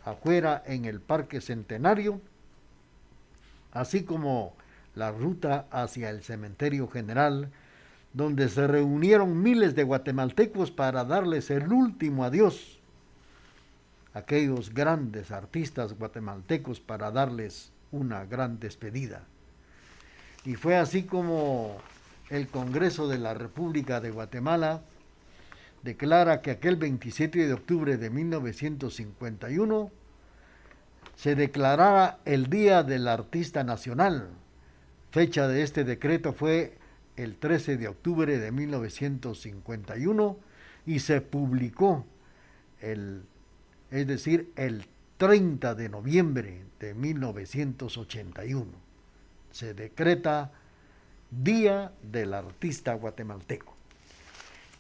afuera 0.05 0.63
en 0.67 0.85
el 0.85 1.01
Parque 1.01 1.41
Centenario, 1.41 2.21
así 3.73 4.03
como 4.03 4.55
la 4.95 5.13
ruta 5.13 5.67
hacia 5.71 6.11
el 6.11 6.23
Cementerio 6.23 6.89
General, 6.89 7.51
donde 8.13 8.49
se 8.49 8.67
reunieron 8.67 9.43
miles 9.43 9.75
de 9.75 9.85
guatemaltecos 9.85 10.71
para 10.71 11.05
darles 11.05 11.51
el 11.51 11.73
último 11.73 12.25
adiós. 12.25 12.81
Aquellos 14.15 14.73
grandes 14.75 15.31
artistas 15.31 15.97
guatemaltecos 15.97 16.81
para 16.81 17.11
darles 17.11 17.71
una 17.93 18.25
gran 18.25 18.59
despedida. 18.61 19.25
Y 20.45 20.55
fue 20.55 20.77
así 20.77 21.05
como 21.05 21.79
el 22.31 22.49
Congreso 22.49 23.09
de 23.09 23.19
la 23.19 23.35
República 23.35 24.01
de 24.01 24.11
Guatemala 24.11 24.83
declara 25.83 26.43
que 26.43 26.51
aquel 26.51 26.77
27 26.77 27.47
de 27.47 27.53
octubre 27.53 27.97
de 27.97 28.11
1951 28.11 29.91
se 31.17 31.35
declarara 31.35 32.19
el 32.25 32.49
Día 32.49 32.83
del 32.83 33.09
Artista 33.09 33.65
Nacional. 33.65 34.29
Fecha 35.11 35.49
de 35.49 35.63
este 35.63 35.85
decreto 35.85 36.33
fue 36.33 36.79
el 37.17 37.37
13 37.37 37.77
de 37.77 37.89
octubre 37.89 38.39
de 38.39 38.53
1951 38.53 40.37
y 40.87 41.01
se 41.01 41.21
publicó 41.21 42.07
el, 42.81 43.23
es 43.91 44.07
decir, 44.07 44.53
el 44.57 44.87
30 45.19 45.75
de 45.75 45.89
noviembre 45.89 46.63
de 46.79 46.95
1981. 46.95 48.67
Se 49.51 49.75
decreta 49.75 50.53
Día 51.31 51.93
del 52.03 52.33
Artista 52.33 52.95
Guatemalteco. 52.95 53.75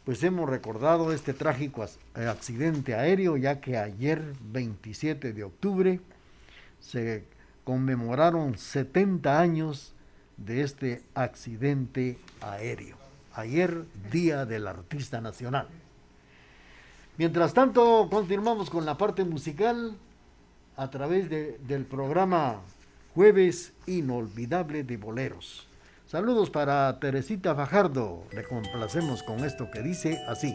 Pues 0.04 0.22
hemos 0.22 0.48
recordado 0.48 1.12
este 1.12 1.34
trágico 1.34 1.84
accidente 2.14 2.94
aéreo 2.94 3.36
ya 3.36 3.60
que 3.60 3.76
ayer 3.76 4.22
27 4.52 5.32
de 5.32 5.44
octubre 5.44 6.00
se 6.80 7.24
conmemoraron 7.64 8.56
70 8.56 9.40
años 9.40 9.92
de 10.36 10.62
este 10.62 11.02
accidente 11.14 12.16
aéreo. 12.40 12.96
Ayer, 13.34 13.84
Día 14.10 14.46
del 14.46 14.68
Artista 14.68 15.20
Nacional. 15.20 15.68
Mientras 17.18 17.52
tanto, 17.52 18.08
continuamos 18.08 18.70
con 18.70 18.86
la 18.86 18.96
parte 18.96 19.24
musical 19.24 19.98
a 20.78 20.90
través 20.90 21.28
de, 21.28 21.58
del 21.66 21.84
programa 21.84 22.62
Jueves 23.14 23.72
Inolvidable 23.86 24.84
de 24.84 24.96
Boleros. 24.96 25.66
Saludos 26.06 26.48
para 26.48 26.98
Teresita 27.00 27.54
Fajardo. 27.54 28.24
Le 28.32 28.44
complacemos 28.44 29.22
con 29.22 29.44
esto 29.44 29.70
que 29.70 29.82
dice 29.82 30.24
así. 30.28 30.54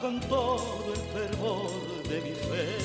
Con 0.00 0.20
todo 0.20 0.94
el 0.94 1.00
fervor 1.12 2.02
de 2.08 2.20
mi 2.20 2.34
fe. 2.34 2.76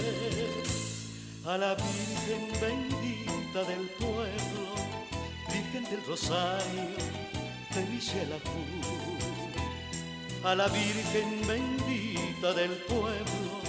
A 1.46 1.58
la 1.58 1.76
Virgen 1.76 2.48
bendita 2.62 3.64
del 3.64 3.90
pueblo, 4.00 4.76
Virgen 5.52 5.84
del 5.86 6.06
Rosario 6.06 7.22
de 7.76 7.86
Michel 7.86 8.30
a 10.44 10.56
la 10.56 10.68
Virgen 10.68 11.48
bendita 11.48 12.54
del 12.54 12.72
pueblo, 12.88 13.62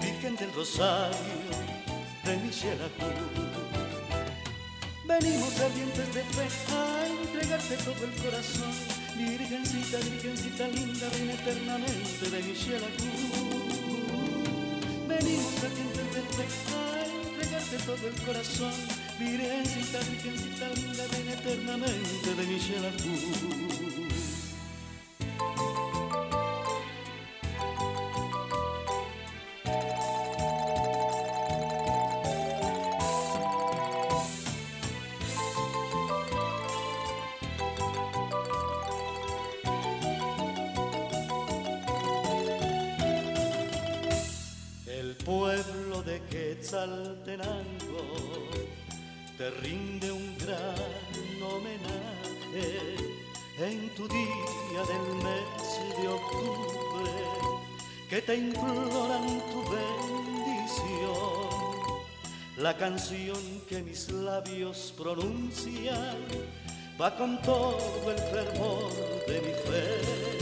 Virgen 0.00 0.36
del 0.36 0.52
Rosario 0.52 1.50
de 2.24 2.36
Michel 2.36 2.78
Venimos 5.06 5.60
ardientes 5.60 6.14
de 6.14 6.22
fe 6.22 6.48
a 6.72 7.06
entregarte 7.06 7.76
todo 7.78 8.04
el 8.04 8.22
corazón, 8.22 9.03
Virgencita, 9.16 9.98
Virgencita 9.98 10.66
linda, 10.68 11.08
reina 11.10 11.34
eternamente 11.34 12.30
de 12.30 12.42
Michel 12.42 12.82
Venimos 15.06 15.64
ardientes 15.64 16.08
de 16.14 16.22
fe 16.34 16.46
a 16.74 17.06
entregarte 17.22 17.76
todo 17.86 18.08
el 18.08 18.14
corazón, 18.26 18.74
Virgencita, 19.18 20.00
Virgencita 20.10 20.68
linda, 20.74 21.06
reina 21.12 21.32
eternamente 21.32 22.34
de 22.34 22.44
Michel 22.46 22.84
pronuncian 64.96 66.18
va 67.00 67.14
con 67.16 67.40
todo 67.42 68.10
el 68.10 68.18
fervor 68.18 68.92
de 69.26 69.40
mi 69.40 69.52
fe 69.66 70.34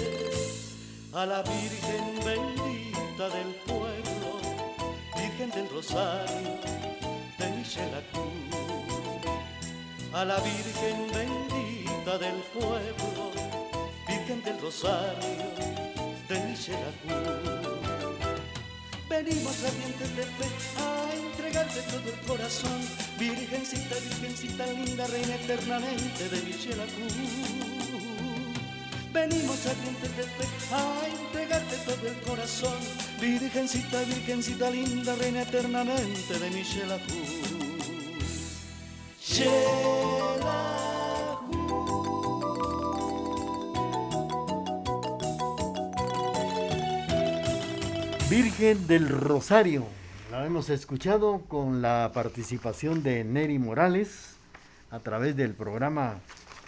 a 1.14 1.26
la 1.26 1.42
Virgen 1.42 2.04
bendita 2.24 3.28
del 3.28 3.54
pueblo, 3.66 4.40
Virgen 5.16 5.50
del 5.50 5.68
Rosario 5.68 6.58
de 7.34 8.02
Cruz. 8.12 8.32
A 10.14 10.24
la 10.24 10.38
Virgen 10.40 11.10
bendita 11.12 12.18
del 12.18 12.36
pueblo, 12.54 13.30
Virgen 14.08 14.42
del 14.42 14.60
Rosario 14.60 15.48
de 16.28 16.38
Cruz. 17.02 17.52
Venimos 19.08 19.64
ardientes 19.64 20.16
de 20.16 20.22
fe 20.22 21.31
entregarte 21.52 21.82
todo 21.82 22.08
el 22.10 22.26
corazón, 22.26 22.80
Virgencita, 23.18 23.94
Virgencita 23.96 24.66
linda, 24.68 25.06
reina 25.06 25.34
eternamente 25.34 26.28
de 26.30 26.40
Cruz. 26.40 27.16
Venimos 29.12 29.66
ardientes 29.66 30.16
de 30.16 30.22
fe 30.22 30.46
a 30.72 31.02
entregarte 31.06 31.76
todo 31.84 32.08
el 32.08 32.20
corazón. 32.22 32.78
Virgencita, 33.20 34.00
virgencita 34.00 34.70
linda, 34.70 35.14
reina 35.16 35.42
eternamente 35.42 36.38
de 36.38 36.50
mi 36.50 36.62
Shelahu. 36.62 37.02
Virgen 48.30 48.86
del 48.86 49.08
Rosario. 49.10 50.01
La 50.32 50.46
hemos 50.46 50.70
escuchado 50.70 51.42
con 51.46 51.82
la 51.82 52.10
participación 52.14 53.02
de 53.02 53.22
Neri 53.22 53.58
Morales 53.58 54.36
a 54.90 54.98
través 55.00 55.36
del 55.36 55.52
programa 55.52 56.20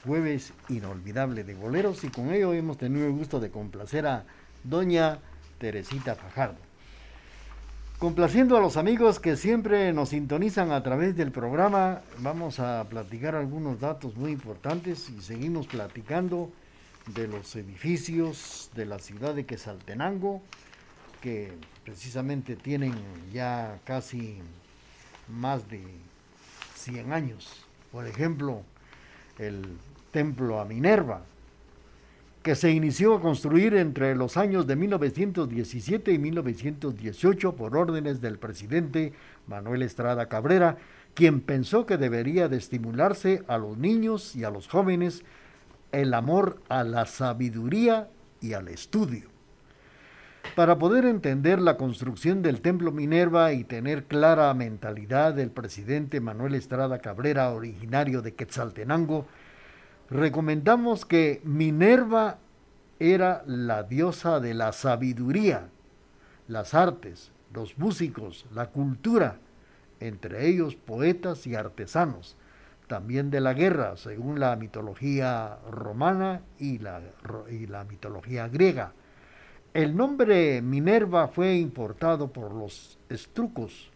jueves 0.04 0.52
inolvidable 0.68 1.44
de 1.44 1.54
boleros 1.54 2.04
y 2.04 2.08
con 2.08 2.30
ello 2.30 2.52
hemos 2.52 2.76
tenido 2.76 3.06
el 3.06 3.12
gusto 3.12 3.40
de 3.40 3.50
complacer 3.50 4.06
a 4.06 4.26
doña 4.64 5.18
Teresita 5.56 6.14
Fajardo. 6.14 6.58
Complaciendo 7.98 8.58
a 8.58 8.60
los 8.60 8.76
amigos 8.76 9.18
que 9.18 9.34
siempre 9.34 9.94
nos 9.94 10.10
sintonizan 10.10 10.70
a 10.70 10.82
través 10.82 11.16
del 11.16 11.32
programa, 11.32 12.02
vamos 12.18 12.60
a 12.60 12.84
platicar 12.90 13.34
algunos 13.34 13.80
datos 13.80 14.14
muy 14.14 14.32
importantes 14.32 15.08
y 15.08 15.22
seguimos 15.22 15.68
platicando 15.68 16.52
de 17.14 17.28
los 17.28 17.56
edificios 17.56 18.70
de 18.74 18.84
la 18.84 18.98
ciudad 18.98 19.34
de 19.34 19.46
Quesaltenango, 19.46 20.42
que 21.25 21.51
precisamente 21.83 22.55
tienen 22.55 22.93
ya 23.33 23.81
casi 23.87 24.37
más 25.27 25.66
de 25.70 25.83
100 26.75 27.14
años. 27.14 27.64
Por 27.91 28.07
ejemplo, 28.07 28.61
el 29.39 29.62
templo 30.11 30.61
a 30.61 30.66
Minerva, 30.66 31.22
que 32.43 32.55
se 32.55 32.72
inició 32.72 33.14
a 33.14 33.22
construir 33.22 33.72
entre 33.75 34.14
los 34.14 34.37
años 34.37 34.66
de 34.66 34.77
1917 34.77 36.12
y 36.12 36.18
1918 36.18 37.53
por 37.57 37.75
órdenes 37.75 38.20
del 38.20 38.39
presidente 38.39 39.14
Manuel 39.47 39.81
Estrada 39.81 40.27
Cabrera, 40.27 40.77
quien 41.14 41.41
pensó 41.41 41.87
que 41.87 41.97
debería 41.97 42.49
de 42.49 42.59
estimularse 42.59 43.43
a 43.49 43.57
los 43.57 43.79
niños 43.79 44.37
y 44.37 44.45
a 44.45 44.51
los 44.51 44.68
jóvenes 44.68 45.25
el 45.91 46.12
amor 46.12 46.61
a 46.68 46.85
la 46.85 47.07
sabiduría 47.07 48.11
y 48.43 48.53
al 48.53 48.68
estudio. 48.68 49.34
Para 50.55 50.78
poder 50.78 51.05
entender 51.05 51.61
la 51.61 51.76
construcción 51.76 52.40
del 52.40 52.61
templo 52.61 52.92
Minerva 52.92 53.53
y 53.53 53.64
tener 53.64 54.05
clara 54.05 54.55
mentalidad 54.55 55.34
del 55.34 55.51
presidente 55.51 56.20
Manuel 56.20 56.55
Estrada 56.55 57.01
Cabrera, 57.01 57.51
originario 57.51 58.22
de 58.22 58.34
Quetzaltenango, 58.34 59.26
recomendamos 60.11 61.05
que 61.07 61.40
Minerva 61.42 62.38
era 63.01 63.42
la 63.47 63.82
diosa 63.82 64.38
de 64.38 64.55
la 64.55 64.70
sabiduría, 64.72 65.70
las 66.47 66.72
artes, 66.72 67.32
los 67.53 67.76
músicos, 67.76 68.47
la 68.55 68.70
cultura, 68.70 69.38
entre 69.99 70.47
ellos 70.47 70.76
poetas 70.76 71.49
y 71.49 71.57
artesanos, 71.57 72.36
también 72.86 73.30
de 73.30 73.40
la 73.40 73.55
guerra, 73.55 73.97
según 73.97 74.38
la 74.38 74.55
mitología 74.55 75.59
romana 75.68 76.42
y 76.61 76.78
la, 76.78 77.01
y 77.51 77.66
la 77.66 77.82
mitología 77.84 78.47
griega. 78.47 78.92
El 79.75 79.97
nombre 79.97 80.62
Minerva 80.62 81.27
fue 81.27 81.57
importado 81.57 82.29
por 82.29 82.55
los 82.55 82.97
estrucos, 83.09 83.91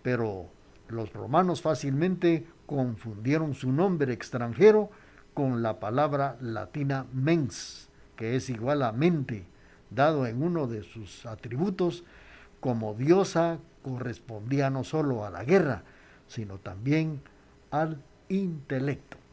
pero 0.00 0.46
los 0.86 1.12
romanos 1.12 1.60
fácilmente 1.60 2.46
confundieron 2.66 3.54
su 3.54 3.72
nombre 3.72 4.12
extranjero 4.12 4.90
con 5.34 5.60
la 5.60 5.80
palabra 5.80 6.36
latina 6.40 7.06
mens, 7.12 7.88
que 8.14 8.36
es 8.36 8.48
igual 8.48 8.84
a 8.84 8.92
mente, 8.92 9.44
dado 9.90 10.24
en 10.28 10.40
uno 10.40 10.68
de 10.68 10.84
sus 10.84 11.26
atributos 11.26 12.04
como 12.60 12.94
diosa 12.94 13.58
correspondía 13.82 14.70
no 14.70 14.84
solo 14.84 15.24
a 15.24 15.30
la 15.30 15.42
guerra, 15.42 15.82
sino 16.28 16.58
también 16.58 17.20
al 17.72 18.00
intelecto. 18.28 19.23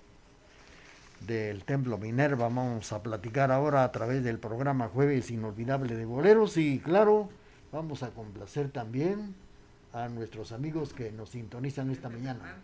Del 1.25 1.63
templo 1.65 1.97
Minerva 1.97 2.45
vamos 2.45 2.91
a 2.91 3.03
platicar 3.03 3.51
ahora 3.51 3.83
a 3.83 3.91
través 3.91 4.23
del 4.23 4.39
programa 4.39 4.87
Jueves 4.87 5.29
Inolvidable 5.29 5.95
de 5.95 6.05
Boleros 6.05 6.57
y 6.57 6.79
claro, 6.79 7.29
vamos 7.71 8.01
a 8.03 8.09
complacer 8.09 8.69
también 8.69 9.35
a 9.93 10.07
nuestros 10.07 10.51
amigos 10.51 10.93
que 10.93 11.11
nos 11.11 11.29
sintonizan 11.29 11.91
esta 11.91 12.09
mañana. 12.09 12.55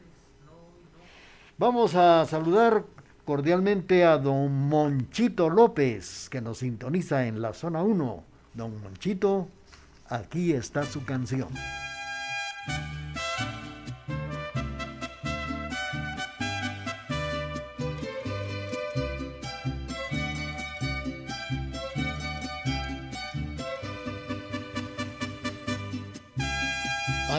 Vamos 1.58 1.96
a 1.96 2.26
saludar 2.26 2.84
cordialmente 3.26 4.06
a 4.06 4.18
don 4.18 4.70
Monchito 4.70 5.50
López, 5.50 6.30
que 6.30 6.42
nos 6.42 6.60
sintoniza 6.60 7.28
en 7.28 7.42
la 7.42 7.54
zona 7.54 7.84
1. 7.84 8.24
Don 8.54 8.82
Monchito, 8.82 9.50
aquí 10.10 10.54
está 10.54 10.84
su 10.84 11.04
canción. 11.04 11.50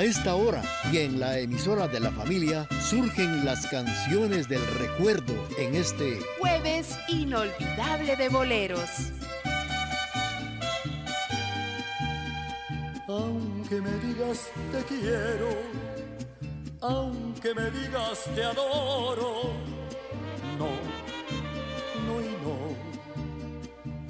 Esta 0.08 0.36
hora 0.36 0.62
y 0.90 0.96
en 0.98 1.20
la 1.20 1.38
emisora 1.38 1.86
de 1.86 2.00
la 2.00 2.10
familia 2.10 2.66
surgen 2.80 3.44
las 3.44 3.66
canciones 3.66 4.48
del 4.48 4.66
recuerdo 4.78 5.34
en 5.58 5.74
este 5.74 6.18
jueves 6.38 6.98
inolvidable 7.08 8.16
de 8.16 8.28
boleros. 8.30 8.88
Aunque 13.06 13.82
me 13.82 13.90
digas 13.98 14.48
te 14.72 14.82
quiero, 14.84 15.50
aunque 16.80 17.54
me 17.54 17.70
digas 17.70 18.24
te 18.34 18.44
adoro, 18.44 19.52
no, 20.58 20.70
no 22.06 22.22
y 22.22 22.34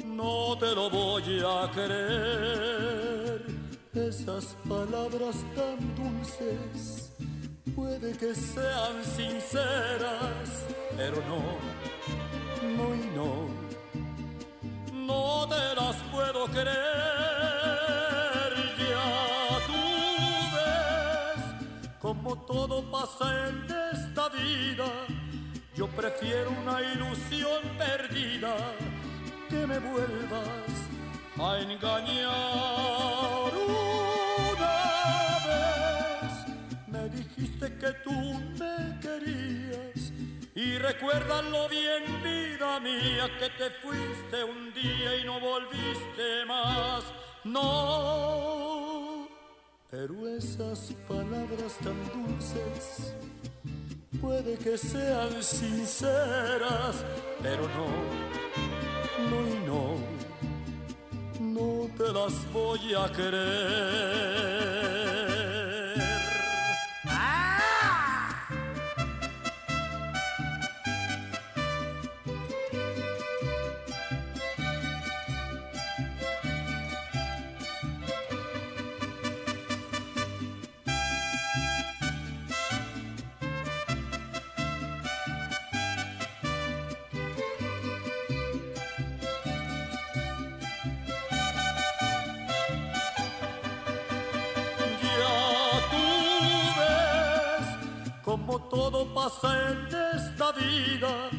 no, 0.07 0.14
no 0.14 0.59
te 0.59 0.74
lo 0.76 0.90
voy 0.90 1.42
a 1.44 1.68
creer 1.72 3.07
esas 4.07 4.57
palabras 4.68 5.36
tan 5.55 5.78
dulces 5.96 7.12
puede 7.74 8.12
que 8.16 8.34
sean 8.34 9.05
sinceras, 9.16 10.66
pero 10.96 11.16
no, 11.28 11.42
no 12.76 12.94
y 12.94 13.07
no, 13.16 13.49
no 14.92 15.49
te 15.49 15.74
las 15.80 15.96
puedo 16.12 16.46
creer. 16.46 16.68
Ya 18.78 19.09
tú 19.66 19.82
ves 20.55 21.44
como 22.01 22.36
todo 22.46 22.90
pasa 22.90 23.49
en 23.49 23.66
esta 23.94 24.28
vida. 24.28 24.88
Yo 25.74 25.86
prefiero 25.88 26.51
una 26.51 26.82
ilusión 26.82 27.62
perdida 27.78 28.57
que 29.49 29.66
me 29.66 29.78
vuelvas 29.78 30.88
a 31.38 31.61
engañar 31.61 33.27
que 37.66 37.92
tú 38.04 38.12
me 38.12 39.00
querías 39.00 40.12
y 40.54 40.78
recuérdalo 40.78 41.68
bien, 41.68 42.22
vida 42.22 42.78
mía, 42.80 43.28
que 43.38 43.50
te 43.50 43.70
fuiste 43.82 44.44
un 44.44 44.72
día 44.74 45.16
y 45.16 45.24
no 45.24 45.40
volviste 45.40 46.44
más. 46.46 47.04
No, 47.44 49.28
pero 49.90 50.28
esas 50.28 50.92
palabras 51.09 51.78
tan 51.82 51.96
dulces 52.12 53.14
puede 54.20 54.56
que 54.59 54.76
sean 54.78 55.42
sinceras, 55.42 57.04
pero 57.42 57.62
no, 57.62 57.88
no 59.30 59.48
y 59.48 59.59
no 59.66 60.18
no 61.59 61.88
te 61.96 62.12
las 62.12 62.52
voy 62.52 62.94
a 62.94 63.11
querer. 63.12 64.59
Todo 98.70 99.06
pasa 99.14 99.70
en 99.70 99.86
esta 100.16 100.52
vida, 100.52 101.30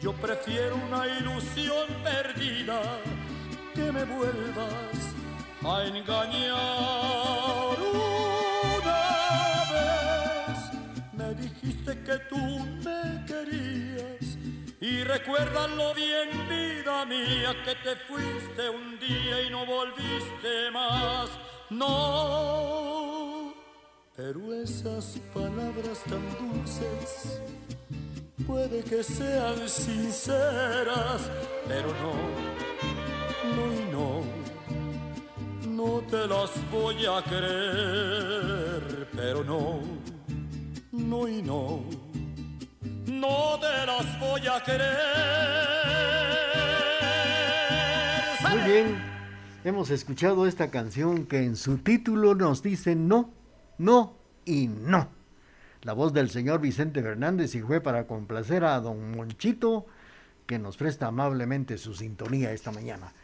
yo 0.00 0.12
prefiero 0.12 0.76
una 0.76 1.06
ilusión 1.06 1.86
perdida 2.02 2.80
que 3.74 3.92
me 3.92 4.04
vuelvas 4.04 5.14
a 5.64 5.84
engañar. 5.84 7.76
Una 8.78 8.94
vez 9.72 10.58
me 11.12 11.34
dijiste 11.34 12.02
que 12.02 12.18
tú 12.28 12.36
me 12.84 13.24
querías 13.26 14.38
y 14.80 15.04
recuérdalo 15.04 15.94
bien, 15.94 16.30
vida 16.48 17.04
mía, 17.04 17.54
que 17.64 17.74
te 17.76 17.96
fuiste 17.96 18.70
un 18.70 18.98
día 18.98 19.42
y 19.42 19.50
no 19.50 19.66
volviste 19.66 20.70
más. 20.72 21.30
No 21.70 22.89
pero 24.22 24.52
esas 24.52 25.18
palabras 25.32 25.98
tan 26.06 26.20
dulces 26.38 27.40
puede 28.46 28.82
que 28.82 29.02
sean 29.02 29.66
sinceras, 29.66 31.30
pero 31.66 31.88
no, 32.02 32.12
no 33.56 33.64
y 33.72 33.80
no, 33.90 34.22
no 35.70 36.00
te 36.02 36.26
las 36.26 36.50
voy 36.70 37.06
a 37.06 37.22
creer, 37.22 39.08
pero 39.16 39.42
no, 39.42 39.80
no 40.92 41.26
y 41.26 41.40
no, 41.40 41.82
no 43.06 43.58
te 43.58 43.86
las 43.86 44.20
voy 44.20 44.46
a 44.46 44.62
creer. 44.62 45.30
Muy 48.50 48.70
bien, 48.70 49.02
hemos 49.64 49.90
escuchado 49.90 50.46
esta 50.46 50.70
canción 50.70 51.24
que 51.24 51.42
en 51.42 51.56
su 51.56 51.78
título 51.78 52.34
nos 52.34 52.62
dice 52.62 52.94
no 52.94 53.39
no 53.80 54.16
y 54.44 54.68
no. 54.68 55.08
La 55.82 55.94
voz 55.94 56.12
del 56.12 56.28
señor 56.28 56.60
Vicente 56.60 57.02
Fernández 57.02 57.54
y 57.54 57.62
fue 57.62 57.80
para 57.80 58.06
complacer 58.06 58.64
a 58.64 58.78
don 58.80 59.16
Monchito, 59.16 59.86
que 60.46 60.58
nos 60.58 60.76
presta 60.76 61.06
amablemente 61.06 61.78
su 61.78 61.94
sintonía 61.94 62.52
esta 62.52 62.70
mañana. 62.70 63.14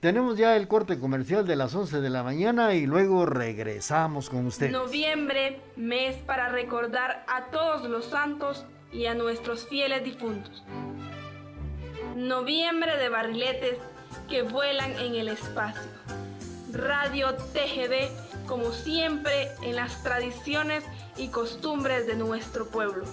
Tenemos 0.00 0.36
ya 0.36 0.56
el 0.56 0.66
corte 0.66 0.98
comercial 0.98 1.46
de 1.46 1.54
las 1.54 1.74
11 1.74 2.00
de 2.00 2.10
la 2.10 2.24
mañana 2.24 2.74
y 2.74 2.86
luego 2.86 3.26
regresamos 3.26 4.28
con 4.28 4.46
usted. 4.46 4.72
Noviembre, 4.72 5.60
mes 5.76 6.16
para 6.16 6.48
recordar 6.48 7.24
a 7.28 7.50
todos 7.50 7.88
los 7.88 8.06
santos 8.06 8.64
y 8.92 9.06
a 9.06 9.14
nuestros 9.14 9.68
fieles 9.68 10.02
difuntos. 10.02 10.64
Noviembre 12.16 12.96
de 12.96 13.08
barriletes 13.08 13.78
que 14.28 14.42
vuelan 14.42 14.98
en 14.98 15.14
el 15.14 15.28
espacio. 15.28 15.90
Radio 16.72 17.34
TGD 17.34 18.29
como 18.50 18.72
siempre 18.72 19.52
en 19.62 19.76
las 19.76 20.02
tradiciones 20.02 20.82
y 21.16 21.28
costumbres 21.28 22.08
de 22.08 22.16
nuestro 22.16 22.66
pueblo. 22.66 23.04